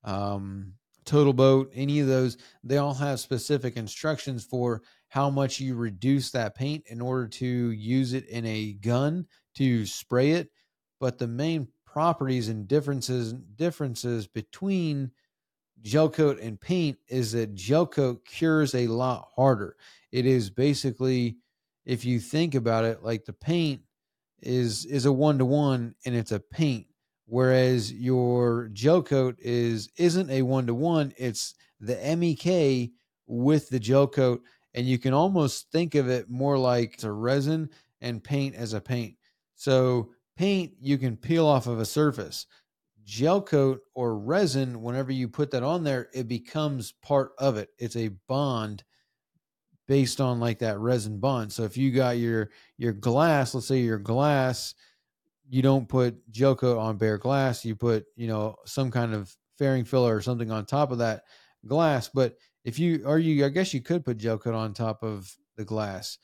um, 0.04 0.73
Total 1.04 1.34
Boat, 1.34 1.71
any 1.73 1.99
of 1.99 2.08
those, 2.08 2.38
they 2.63 2.77
all 2.77 2.93
have 2.93 3.19
specific 3.19 3.75
instructions 3.75 4.45
for 4.45 4.82
how 5.10 5.30
much 5.30 5.60
you 5.60 5.75
reduce 5.75 6.32
that 6.32 6.56
paint 6.56 6.86
in 6.88 7.01
order 7.01 7.27
to 7.27 7.45
use 7.45 8.13
it 8.13 8.25
in 8.27 8.45
a 8.45 8.73
gun 8.73 9.25
to 9.56 9.86
spray 9.86 10.32
it. 10.32 10.49
But 11.01 11.17
the 11.17 11.27
main 11.27 11.67
properties 11.86 12.47
and 12.47 12.67
differences 12.67 13.34
differences 13.34 14.25
between 14.27 15.12
gel 15.82 16.10
coat 16.10 16.39
and 16.39 16.60
paint 16.60 16.98
is 17.08 17.32
that 17.32 17.56
gel 17.56 17.86
coat 17.86 18.26
cures 18.26 18.76
a 18.76 18.88
lot 18.88 19.30
harder. 19.36 19.76
It 20.12 20.26
is 20.26 20.50
basically, 20.50 21.38
if 21.86 22.06
you 22.06 22.20
think 22.20 22.56
about 22.56 22.86
it, 22.86 23.04
like 23.04 23.26
the 23.26 23.34
paint 23.34 23.82
is 24.41 24.86
is 24.86 25.06
a 25.06 25.12
one 25.12 25.38
to 25.38 25.46
one 25.46 25.94
and 26.06 26.15
it's 26.15 26.32
a 26.32 26.39
paint, 26.39 26.88
whereas 27.26 27.94
your 27.94 28.70
gel 28.74 29.02
coat 29.02 29.36
is 29.39 29.89
isn't 29.98 30.30
a 30.30 30.41
one 30.41 30.67
to 30.67 30.74
one. 30.74 31.13
It's 31.17 31.56
the 31.80 31.96
MEK 32.15 32.91
with 33.28 33.70
the 33.70 33.80
gel 33.80 34.08
coat, 34.08 34.41
and 34.74 34.86
you 34.86 34.98
can 35.00 35.13
almost 35.13 35.72
think 35.72 35.96
of 35.96 36.10
it 36.10 36.30
more 36.30 36.58
like 36.58 36.96
it's 36.96 37.04
a 37.04 37.12
resin 37.12 37.70
and 38.02 38.24
paint 38.24 38.56
as 38.56 38.74
a 38.74 38.82
paint. 38.82 39.15
So 39.56 40.12
paint 40.36 40.74
you 40.80 40.98
can 40.98 41.17
peel 41.17 41.46
off 41.46 41.67
of 41.67 41.80
a 41.80 41.86
surface 41.86 42.48
gel 43.04 43.42
coat 43.42 43.82
or 43.96 44.18
resin, 44.18 44.82
whenever 44.82 45.12
you 45.12 45.28
put 45.28 45.52
that 45.52 45.64
on 45.64 45.84
there, 45.84 46.10
it 46.14 46.28
becomes 46.28 46.94
part 47.02 47.32
of 47.38 47.58
it. 47.58 47.70
It's 47.78 47.96
a 47.96 48.10
bond 48.28 48.84
based 49.88 50.22
on 50.22 50.40
like 50.40 50.60
that 50.60 50.80
resin 50.80 51.20
bond. 51.20 51.52
So 51.52 51.64
if 51.64 51.76
you 51.76 51.92
got 51.92 52.18
your 52.18 52.52
your 52.78 52.94
glass, 52.94 53.54
let's 53.54 53.68
say 53.68 53.80
your 53.80 54.00
glass, 54.00 54.74
you 55.50 55.62
don't 55.62 55.90
put 55.90 56.30
gel 56.32 56.56
coat 56.56 56.78
on 56.78 56.98
bare 56.98 57.18
glass, 57.18 57.66
you 57.66 57.76
put, 57.76 58.06
you 58.16 58.28
know, 58.28 58.56
some 58.66 58.92
kind 58.92 59.14
of 59.14 59.36
fairing 59.58 59.84
filler 59.86 60.16
or 60.16 60.22
something 60.22 60.52
on 60.52 60.66
top 60.66 60.92
of 60.92 61.00
that 61.00 61.24
glass. 61.68 62.08
But 62.08 62.36
if 62.64 62.80
you 62.80 63.04
or 63.06 63.20
you 63.20 63.46
I 63.46 63.50
guess 63.50 63.74
you 63.74 63.82
could 63.82 64.06
put 64.06 64.18
gel 64.18 64.38
coat 64.38 64.56
on 64.56 64.74
top 64.74 65.04
of 65.04 65.36
the 65.58 65.66
glass. 65.66 66.18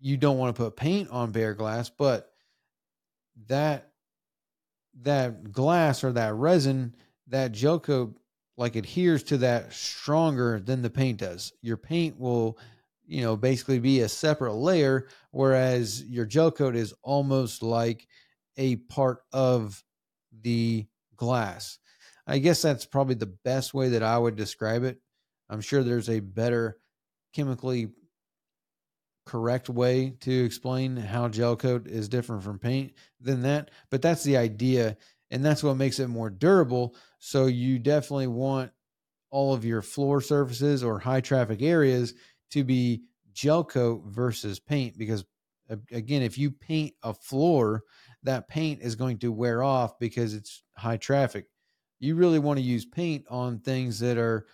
You 0.00 0.16
don't 0.16 0.38
want 0.38 0.54
to 0.54 0.62
put 0.62 0.76
paint 0.76 1.10
on 1.10 1.30
bare 1.30 1.54
glass, 1.54 1.88
but 1.88 2.28
that 3.46 3.91
that 5.00 5.52
glass 5.52 6.04
or 6.04 6.12
that 6.12 6.34
resin, 6.34 6.94
that 7.28 7.52
gel 7.52 7.80
coat 7.80 8.16
like 8.56 8.76
adheres 8.76 9.22
to 9.24 9.38
that 9.38 9.72
stronger 9.72 10.60
than 10.60 10.82
the 10.82 10.90
paint 10.90 11.18
does. 11.20 11.52
Your 11.62 11.76
paint 11.76 12.18
will, 12.20 12.58
you 13.06 13.22
know, 13.22 13.36
basically 13.36 13.78
be 13.78 14.00
a 14.00 14.08
separate 14.08 14.54
layer, 14.54 15.08
whereas 15.30 16.04
your 16.04 16.26
gel 16.26 16.50
coat 16.50 16.76
is 16.76 16.94
almost 17.02 17.62
like 17.62 18.06
a 18.56 18.76
part 18.76 19.20
of 19.32 19.82
the 20.42 20.86
glass. 21.16 21.78
I 22.26 22.38
guess 22.38 22.62
that's 22.62 22.86
probably 22.86 23.14
the 23.14 23.34
best 23.44 23.74
way 23.74 23.90
that 23.90 24.02
I 24.02 24.18
would 24.18 24.36
describe 24.36 24.84
it. 24.84 24.98
I'm 25.48 25.60
sure 25.60 25.82
there's 25.82 26.10
a 26.10 26.20
better 26.20 26.78
chemically 27.32 27.88
correct 29.24 29.68
way 29.68 30.14
to 30.20 30.44
explain 30.44 30.96
how 30.96 31.28
gel 31.28 31.56
coat 31.56 31.86
is 31.86 32.08
different 32.08 32.42
from 32.42 32.58
paint 32.58 32.92
than 33.20 33.42
that, 33.42 33.70
but 33.90 34.02
that's 34.02 34.24
the 34.24 34.36
idea 34.36 34.96
and 35.30 35.44
that's 35.44 35.62
what 35.62 35.76
makes 35.76 35.98
it 35.98 36.08
more 36.08 36.28
durable. 36.28 36.94
So 37.18 37.46
you 37.46 37.78
definitely 37.78 38.26
want 38.26 38.72
all 39.30 39.54
of 39.54 39.64
your 39.64 39.80
floor 39.80 40.20
surfaces 40.20 40.84
or 40.84 40.98
high 40.98 41.22
traffic 41.22 41.62
areas 41.62 42.14
to 42.50 42.62
be 42.62 43.02
gel 43.32 43.64
coat 43.64 44.02
versus 44.04 44.60
paint 44.60 44.96
because 44.98 45.24
again 45.90 46.20
if 46.20 46.36
you 46.36 46.50
paint 46.50 46.92
a 47.02 47.14
floor 47.14 47.82
that 48.22 48.46
paint 48.46 48.82
is 48.82 48.94
going 48.94 49.16
to 49.18 49.32
wear 49.32 49.62
off 49.62 49.98
because 49.98 50.34
it's 50.34 50.62
high 50.76 50.98
traffic 50.98 51.46
you 51.98 52.14
really 52.14 52.38
want 52.38 52.58
to 52.58 52.62
use 52.62 52.84
paint 52.84 53.24
on 53.30 53.58
things 53.58 54.00
that 54.00 54.18
are 54.18 54.44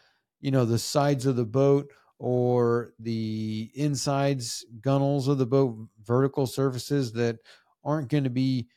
you 0.40 0.52
know 0.52 0.64
the 0.64 0.78
sides 0.78 1.26
of 1.26 1.34
the 1.34 1.44
boat 1.44 1.90
or 2.18 2.92
the 2.98 3.70
insides 3.74 4.64
gunnels 4.80 5.28
of 5.28 5.38
the 5.38 5.46
boat, 5.46 5.88
vertical 6.04 6.46
surfaces 6.46 7.12
that 7.12 7.38
aren't 7.84 8.08
going 8.08 8.24
to 8.24 8.30
be 8.30 8.68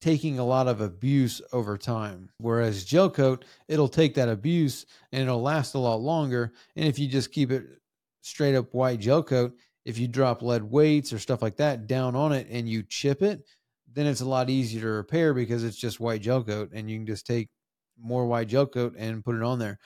taking 0.00 0.38
a 0.38 0.44
lot 0.44 0.68
of 0.68 0.80
abuse 0.80 1.40
over 1.52 1.78
time. 1.78 2.28
Whereas 2.38 2.84
gel 2.84 3.10
coat, 3.10 3.44
it'll 3.66 3.88
take 3.88 4.14
that 4.14 4.28
abuse 4.28 4.84
and 5.10 5.22
it'll 5.22 5.42
last 5.42 5.74
a 5.74 5.78
lot 5.78 6.00
longer. 6.00 6.52
And 6.76 6.86
if 6.86 6.98
you 6.98 7.08
just 7.08 7.32
keep 7.32 7.50
it 7.50 7.64
straight 8.20 8.54
up 8.54 8.74
white 8.74 9.00
gel 9.00 9.22
coat, 9.22 9.54
if 9.84 9.98
you 9.98 10.06
drop 10.06 10.42
lead 10.42 10.62
weights 10.62 11.12
or 11.12 11.18
stuff 11.18 11.42
like 11.42 11.56
that 11.56 11.86
down 11.86 12.14
on 12.14 12.32
it 12.32 12.46
and 12.50 12.68
you 12.68 12.82
chip 12.82 13.22
it, 13.22 13.42
then 13.90 14.06
it's 14.06 14.20
a 14.20 14.28
lot 14.28 14.50
easier 14.50 14.82
to 14.82 14.88
repair 14.88 15.32
because 15.32 15.64
it's 15.64 15.78
just 15.78 16.00
white 16.00 16.20
gel 16.20 16.44
coat 16.44 16.70
and 16.74 16.90
you 16.90 16.98
can 16.98 17.06
just 17.06 17.26
take 17.26 17.48
more 17.98 18.26
white 18.26 18.48
gel 18.48 18.66
coat 18.66 18.94
and 18.98 19.24
put 19.24 19.34
it 19.34 19.42
on 19.42 19.58
there 19.58 19.78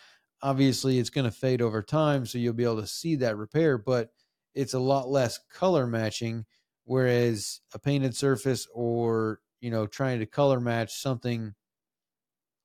obviously 0.42 0.98
it's 0.98 1.10
going 1.10 1.24
to 1.24 1.30
fade 1.30 1.62
over 1.62 1.82
time 1.82 2.24
so 2.24 2.38
you'll 2.38 2.52
be 2.52 2.64
able 2.64 2.80
to 2.80 2.86
see 2.86 3.16
that 3.16 3.36
repair 3.36 3.78
but 3.78 4.10
it's 4.54 4.74
a 4.74 4.78
lot 4.78 5.08
less 5.08 5.38
color 5.52 5.86
matching 5.86 6.44
whereas 6.84 7.60
a 7.74 7.78
painted 7.78 8.16
surface 8.16 8.66
or 8.74 9.40
you 9.60 9.70
know 9.70 9.86
trying 9.86 10.18
to 10.18 10.26
color 10.26 10.60
match 10.60 10.94
something 10.94 11.54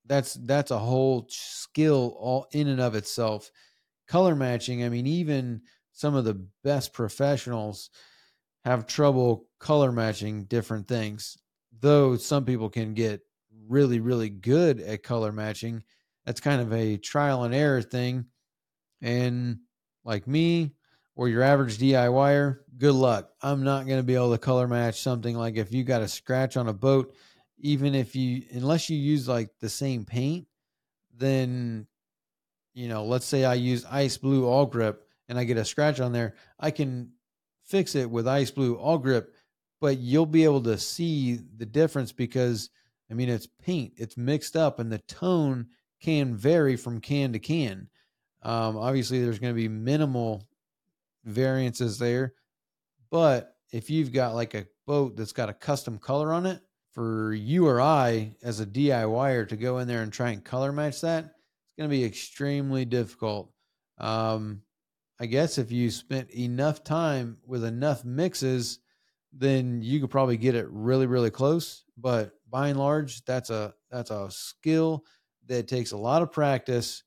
that's 0.05 0.35
that's 0.45 0.71
a 0.71 0.79
whole 0.79 1.25
skill 1.29 2.15
all 2.19 2.47
in 2.51 2.67
and 2.67 2.79
of 2.79 2.95
itself. 2.95 3.51
Color 4.07 4.35
matching 4.35 4.83
i 4.83 4.89
mean 4.89 5.07
even 5.07 5.61
some 5.91 6.13
of 6.13 6.25
the 6.25 6.45
best 6.63 6.93
professionals 6.93 7.89
have 8.63 8.85
trouble 8.85 9.47
color 9.59 9.91
matching 9.91 10.45
different 10.45 10.87
things 10.87 11.37
though 11.79 12.15
some 12.15 12.45
people 12.45 12.69
can 12.69 12.93
get 12.93 13.21
really 13.67 13.99
really 13.99 14.29
good 14.29 14.79
at 14.79 15.01
color 15.01 15.31
matching 15.31 15.83
that's 16.25 16.41
kind 16.41 16.61
of 16.61 16.73
a 16.73 16.97
trial 16.97 17.43
and 17.43 17.53
error 17.53 17.81
thing. 17.81 18.25
And 19.01 19.59
like 20.03 20.27
me 20.27 20.73
or 21.15 21.29
your 21.29 21.43
average 21.43 21.77
DIYer, 21.77 22.59
good 22.77 22.95
luck. 22.95 23.29
I'm 23.41 23.63
not 23.63 23.85
going 23.85 23.99
to 23.99 24.03
be 24.03 24.15
able 24.15 24.31
to 24.31 24.37
color 24.37 24.67
match 24.67 25.01
something 25.01 25.37
like 25.37 25.55
if 25.55 25.71
you 25.71 25.83
got 25.83 26.01
a 26.01 26.07
scratch 26.07 26.57
on 26.57 26.67
a 26.67 26.73
boat, 26.73 27.15
even 27.59 27.95
if 27.95 28.15
you, 28.15 28.43
unless 28.51 28.89
you 28.89 28.97
use 28.97 29.27
like 29.27 29.49
the 29.61 29.69
same 29.69 30.05
paint, 30.05 30.47
then, 31.15 31.87
you 32.73 32.89
know, 32.89 33.05
let's 33.05 33.25
say 33.25 33.45
I 33.45 33.53
use 33.53 33.85
ice 33.85 34.17
blue 34.17 34.43
Awlgrip 34.43 34.97
and 35.29 35.39
I 35.39 35.43
get 35.45 35.57
a 35.57 35.65
scratch 35.65 35.99
on 35.99 36.11
there, 36.11 36.35
I 36.59 36.71
can 36.71 37.11
fix 37.63 37.95
it 37.95 38.09
with 38.09 38.27
ice 38.27 38.51
blue 38.51 38.77
Awlgrip, 38.77 39.27
but 39.79 39.97
you'll 39.97 40.25
be 40.25 40.43
able 40.43 40.63
to 40.63 40.77
see 40.77 41.39
the 41.57 41.65
difference 41.65 42.11
because, 42.11 42.69
I 43.09 43.13
mean, 43.13 43.29
it's 43.29 43.47
paint, 43.47 43.93
it's 43.97 44.17
mixed 44.17 44.55
up 44.55 44.79
and 44.79 44.91
the 44.91 44.99
tone 44.99 45.67
can 46.01 46.35
vary 46.35 46.75
from 46.75 46.99
can 47.01 47.33
to 47.33 47.39
can. 47.39 47.89
Um, 48.43 48.77
obviously, 48.77 49.21
there's 49.21 49.39
going 49.39 49.53
to 49.53 49.61
be 49.61 49.67
minimal 49.67 50.47
variances 51.23 51.97
there, 51.97 52.33
but 53.09 53.55
if 53.71 53.89
you've 53.89 54.13
got 54.13 54.35
like 54.35 54.53
a 54.53 54.67
boat 54.85 55.15
that's 55.15 55.33
got 55.33 55.49
a 55.49 55.53
custom 55.53 55.97
color 55.97 56.31
on 56.31 56.45
it, 56.45 56.61
for 56.95 57.33
you 57.33 57.67
or 57.67 57.81
I 57.81 58.37
as 58.41 58.61
a 58.61 58.65
DIYer 58.65 59.49
to 59.49 59.57
go 59.57 59.79
in 59.79 59.87
there 59.87 60.01
and 60.01 60.11
try 60.11 60.29
and 60.29 60.43
color 60.43 60.71
match 60.71 61.01
that, 61.01 61.25
it's 61.25 61.75
going 61.77 61.89
to 61.89 61.95
be 61.95 62.05
extremely 62.05 62.85
difficult. 62.85 63.51
Um, 63.97 64.61
I 65.19 65.25
guess 65.25 65.57
if 65.57 65.73
you 65.73 65.91
spent 65.91 66.31
enough 66.31 66.85
time 66.85 67.37
with 67.45 67.65
enough 67.65 68.05
mixes, 68.05 68.79
then 69.33 69.81
you 69.81 69.99
could 69.99 70.09
probably 70.09 70.37
get 70.37 70.55
it 70.55 70.67
really, 70.69 71.05
really 71.05 71.29
close. 71.29 71.83
But 71.97 72.31
by 72.49 72.69
and 72.69 72.79
large, 72.79 73.25
that's 73.25 73.49
a 73.49 73.73
that's 73.91 74.11
a 74.11 74.31
skill 74.31 75.03
that 75.47 75.67
takes 75.67 75.91
a 75.91 75.97
lot 75.97 76.21
of 76.21 76.31
practice 76.31 77.03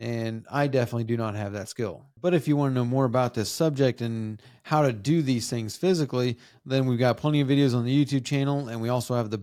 and 0.00 0.46
I 0.50 0.66
definitely 0.66 1.04
do 1.04 1.18
not 1.18 1.34
have 1.34 1.52
that 1.52 1.68
skill. 1.68 2.06
But 2.18 2.32
if 2.32 2.48
you 2.48 2.56
want 2.56 2.70
to 2.70 2.74
know 2.74 2.86
more 2.86 3.04
about 3.04 3.34
this 3.34 3.50
subject 3.50 4.00
and 4.00 4.40
how 4.62 4.80
to 4.82 4.94
do 4.94 5.20
these 5.20 5.50
things 5.50 5.76
physically, 5.76 6.38
then 6.64 6.86
we've 6.86 6.98
got 6.98 7.18
plenty 7.18 7.42
of 7.42 7.48
videos 7.48 7.74
on 7.74 7.84
the 7.84 8.04
YouTube 8.04 8.24
channel 8.24 8.68
and 8.68 8.80
we 8.80 8.88
also 8.88 9.14
have 9.14 9.28
the 9.30 9.36